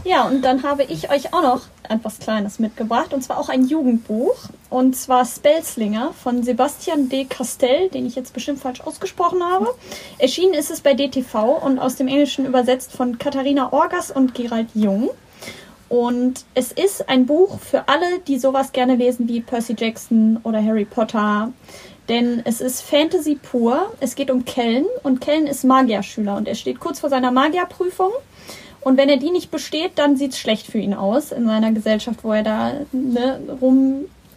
Ja, 0.03 0.23
und 0.23 0.41
dann 0.41 0.63
habe 0.63 0.83
ich 0.83 1.12
euch 1.12 1.33
auch 1.33 1.41
noch 1.41 1.62
etwas 1.88 2.19
Kleines 2.19 2.59
mitgebracht, 2.59 3.13
und 3.13 3.21
zwar 3.21 3.39
auch 3.39 3.49
ein 3.49 3.65
Jugendbuch, 3.65 4.35
und 4.69 4.95
zwar 4.95 5.25
Spellslinger 5.25 6.13
von 6.13 6.43
Sebastian 6.43 7.09
D. 7.09 7.25
Castell, 7.25 7.89
den 7.89 8.05
ich 8.05 8.15
jetzt 8.15 8.33
bestimmt 8.33 8.59
falsch 8.59 8.81
ausgesprochen 8.81 9.43
habe. 9.43 9.67
Erschienen 10.17 10.53
ist 10.53 10.71
es 10.71 10.81
bei 10.81 10.93
DTV 10.93 11.63
und 11.63 11.79
aus 11.79 11.95
dem 11.95 12.07
Englischen 12.07 12.45
übersetzt 12.45 12.91
von 12.91 13.17
Katharina 13.17 13.73
Orgas 13.73 14.12
und 14.12 14.33
Gerald 14.33 14.69
Jung. 14.73 15.09
Und 15.89 16.45
es 16.53 16.71
ist 16.71 17.09
ein 17.09 17.25
Buch 17.25 17.59
für 17.59 17.88
alle, 17.88 18.19
die 18.27 18.38
sowas 18.38 18.71
gerne 18.71 18.95
lesen 18.95 19.27
wie 19.27 19.41
Percy 19.41 19.75
Jackson 19.77 20.39
oder 20.43 20.63
Harry 20.63 20.85
Potter. 20.85 21.51
Denn 22.07 22.41
es 22.45 22.62
ist 22.62 22.81
Fantasy 22.81 23.35
pur. 23.35 23.91
Es 23.99 24.15
geht 24.15 24.29
um 24.29 24.45
Kellen 24.45 24.85
und 25.03 25.19
Kellen 25.19 25.47
ist 25.47 25.63
Magierschüler 25.63 26.38
und 26.38 26.47
er 26.47 26.55
steht 26.55 26.79
kurz 26.79 26.99
vor 26.99 27.09
seiner 27.09 27.31
Magierprüfung. 27.31 28.12
Und 28.82 28.98
wenn 28.98 29.10
er 29.10 29.18
die 29.18 29.32
nicht 29.32 29.52
besteht, 29.52 29.92
dann 29.96 30.15
sieht 30.15 30.32
es 30.32 30.39
schlecht 30.39 30.68
für 30.68 30.78
ihn 30.78 30.94
aus 30.94 31.32
in 31.32 31.46
seiner 31.46 31.72
Gesellschaft, 31.72 32.24
wo 32.24 32.32
er 32.32 32.44
da 32.44 32.74
ne, 32.92 33.39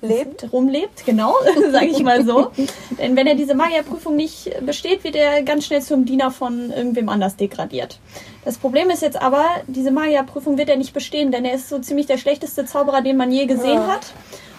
lebt, 0.02 0.52
rumlebt, 0.52 1.06
genau, 1.06 1.34
sage 1.72 1.86
ich 1.86 2.02
mal 2.02 2.24
so. 2.24 2.50
Denn 2.98 3.16
wenn 3.16 3.26
er 3.26 3.34
diese 3.34 3.54
Magierprüfung 3.54 4.16
nicht 4.16 4.50
besteht, 4.66 5.04
wird 5.04 5.16
er 5.16 5.42
ganz 5.42 5.66
schnell 5.66 5.80
zum 5.80 6.04
Diener 6.04 6.30
von 6.30 6.70
irgendwem 6.70 7.08
anders 7.08 7.36
degradiert. 7.36 7.98
Das 8.44 8.58
Problem 8.58 8.90
ist 8.90 9.02
jetzt 9.02 9.20
aber, 9.20 9.44
diese 9.68 9.92
Magierprüfung 9.92 10.58
wird 10.58 10.68
er 10.68 10.76
nicht 10.76 10.92
bestehen, 10.92 11.30
denn 11.30 11.44
er 11.44 11.54
ist 11.54 11.68
so 11.68 11.78
ziemlich 11.78 12.06
der 12.06 12.18
schlechteste 12.18 12.66
Zauberer, 12.66 13.02
den 13.02 13.16
man 13.16 13.30
je 13.30 13.46
gesehen 13.46 13.74
ja. 13.74 13.86
hat. 13.86 14.06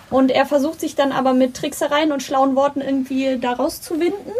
Und 0.10 0.32
er 0.32 0.46
versucht 0.46 0.80
sich 0.80 0.96
dann 0.96 1.12
aber 1.12 1.34
mit 1.34 1.56
Tricksereien 1.56 2.12
und 2.12 2.24
schlauen 2.24 2.56
Worten 2.56 2.82
irgendwie 2.82 3.38
da 3.39 3.54
rauszuwinden. 3.54 4.34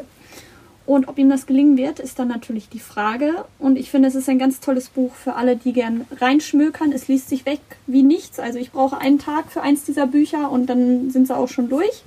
Und 0.86 1.08
ob 1.08 1.18
ihm 1.18 1.30
das 1.30 1.46
gelingen 1.46 1.78
wird, 1.78 2.00
ist 2.00 2.20
dann 2.20 2.28
natürlich 2.28 2.68
die 2.68 2.80
Frage. 2.80 3.46
Und 3.58 3.78
ich 3.78 3.90
finde, 3.90 4.10
es 4.10 4.16
ist 4.16 4.28
ein 4.28 4.40
ganz 4.40 4.60
tolles 4.60 4.90
Buch 4.90 5.14
für 5.16 5.36
alle, 5.36 5.56
die 5.56 5.72
gern 5.72 6.06
reinschmökern. 6.20 6.92
Es 6.92 7.08
liest 7.08 7.30
sich 7.30 7.46
weg 7.46 7.62
wie 7.88 8.04
nichts. 8.04 8.40
Also 8.40 8.60
ich 8.60 8.72
brauche 8.72 8.98
einen 8.98 9.18
Tag 9.18 9.52
für 9.52 9.62
eins 9.62 9.86
dieser 9.86 10.08
Bücher 10.08 10.52
und 10.52 10.68
dann 10.68 11.10
sind 11.10 11.28
sie 11.28 11.36
auch 11.36 11.48
schon 11.48 11.70
durch. 11.70 12.04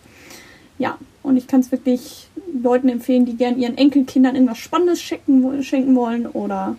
Ja, 0.78 0.98
und 1.22 1.38
ich 1.38 1.46
kann 1.46 1.60
es 1.60 1.72
wirklich 1.72 2.28
Leuten 2.62 2.90
empfehlen, 2.90 3.24
die 3.24 3.36
gern 3.36 3.58
ihren 3.58 3.78
Enkelkindern 3.78 4.34
irgendwas 4.34 4.58
Spannendes 4.58 5.00
schenken, 5.00 5.62
schenken 5.62 5.96
wollen 5.96 6.26
oder 6.26 6.76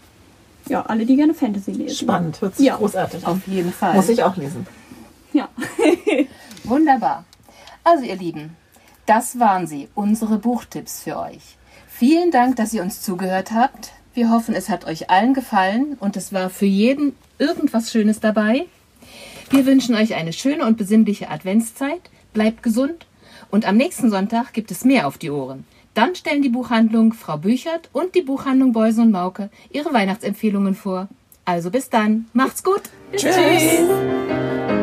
ja, 0.67 0.83
alle, 0.83 1.05
die 1.05 1.15
gerne 1.15 1.33
Fantasy 1.33 1.71
lesen. 1.71 1.95
Spannend, 1.95 2.39
hört 2.41 2.55
sich 2.55 2.67
ja. 2.67 2.75
großartig 2.75 3.25
Auf 3.25 3.47
jeden 3.47 3.73
Fall. 3.73 3.95
Muss 3.95 4.09
ich 4.09 4.21
auch 4.21 4.37
lesen. 4.37 4.67
Ja. 5.33 5.49
Wunderbar. 6.63 7.25
Also 7.83 8.03
ihr 8.03 8.15
Lieben, 8.17 8.55
das 9.05 9.39
waren 9.39 9.65
sie, 9.65 9.87
unsere 9.95 10.37
Buchtipps 10.37 11.03
für 11.03 11.17
euch. 11.17 11.56
Vielen 11.97 12.29
Dank, 12.29 12.57
dass 12.57 12.73
ihr 12.73 12.83
uns 12.83 13.01
zugehört 13.01 13.51
habt. 13.51 13.91
Wir 14.13 14.29
hoffen, 14.29 14.53
es 14.53 14.69
hat 14.69 14.85
euch 14.85 15.09
allen 15.09 15.33
gefallen 15.33 15.97
und 15.99 16.15
es 16.15 16.31
war 16.31 16.51
für 16.51 16.67
jeden 16.67 17.15
irgendwas 17.39 17.91
Schönes 17.91 18.19
dabei. 18.19 18.67
Wir 19.49 19.65
wünschen 19.65 19.95
euch 19.95 20.13
eine 20.13 20.31
schöne 20.31 20.63
und 20.67 20.77
besinnliche 20.77 21.31
Adventszeit. 21.31 22.01
Bleibt 22.33 22.61
gesund 22.61 23.07
und 23.49 23.67
am 23.67 23.77
nächsten 23.77 24.11
Sonntag 24.11 24.53
gibt 24.53 24.69
es 24.69 24.85
mehr 24.85 25.07
auf 25.07 25.17
die 25.17 25.31
Ohren. 25.31 25.65
Dann 25.95 26.13
stellen 26.13 26.43
die 26.43 26.49
Buchhandlung 26.49 27.13
Frau 27.13 27.37
Büchert 27.37 27.89
und 27.93 28.13
die 28.13 28.21
Buchhandlung 28.21 28.73
Beusen 28.73 29.05
und 29.05 29.11
Mauke 29.11 29.49
ihre 29.71 29.91
Weihnachtsempfehlungen 29.91 30.75
vor. 30.75 31.07
Also 31.45 31.71
bis 31.71 31.89
dann. 31.89 32.27
Macht's 32.31 32.63
gut. 32.63 32.83
Tschüss. 33.15 33.35
Tschüss. 33.35 34.76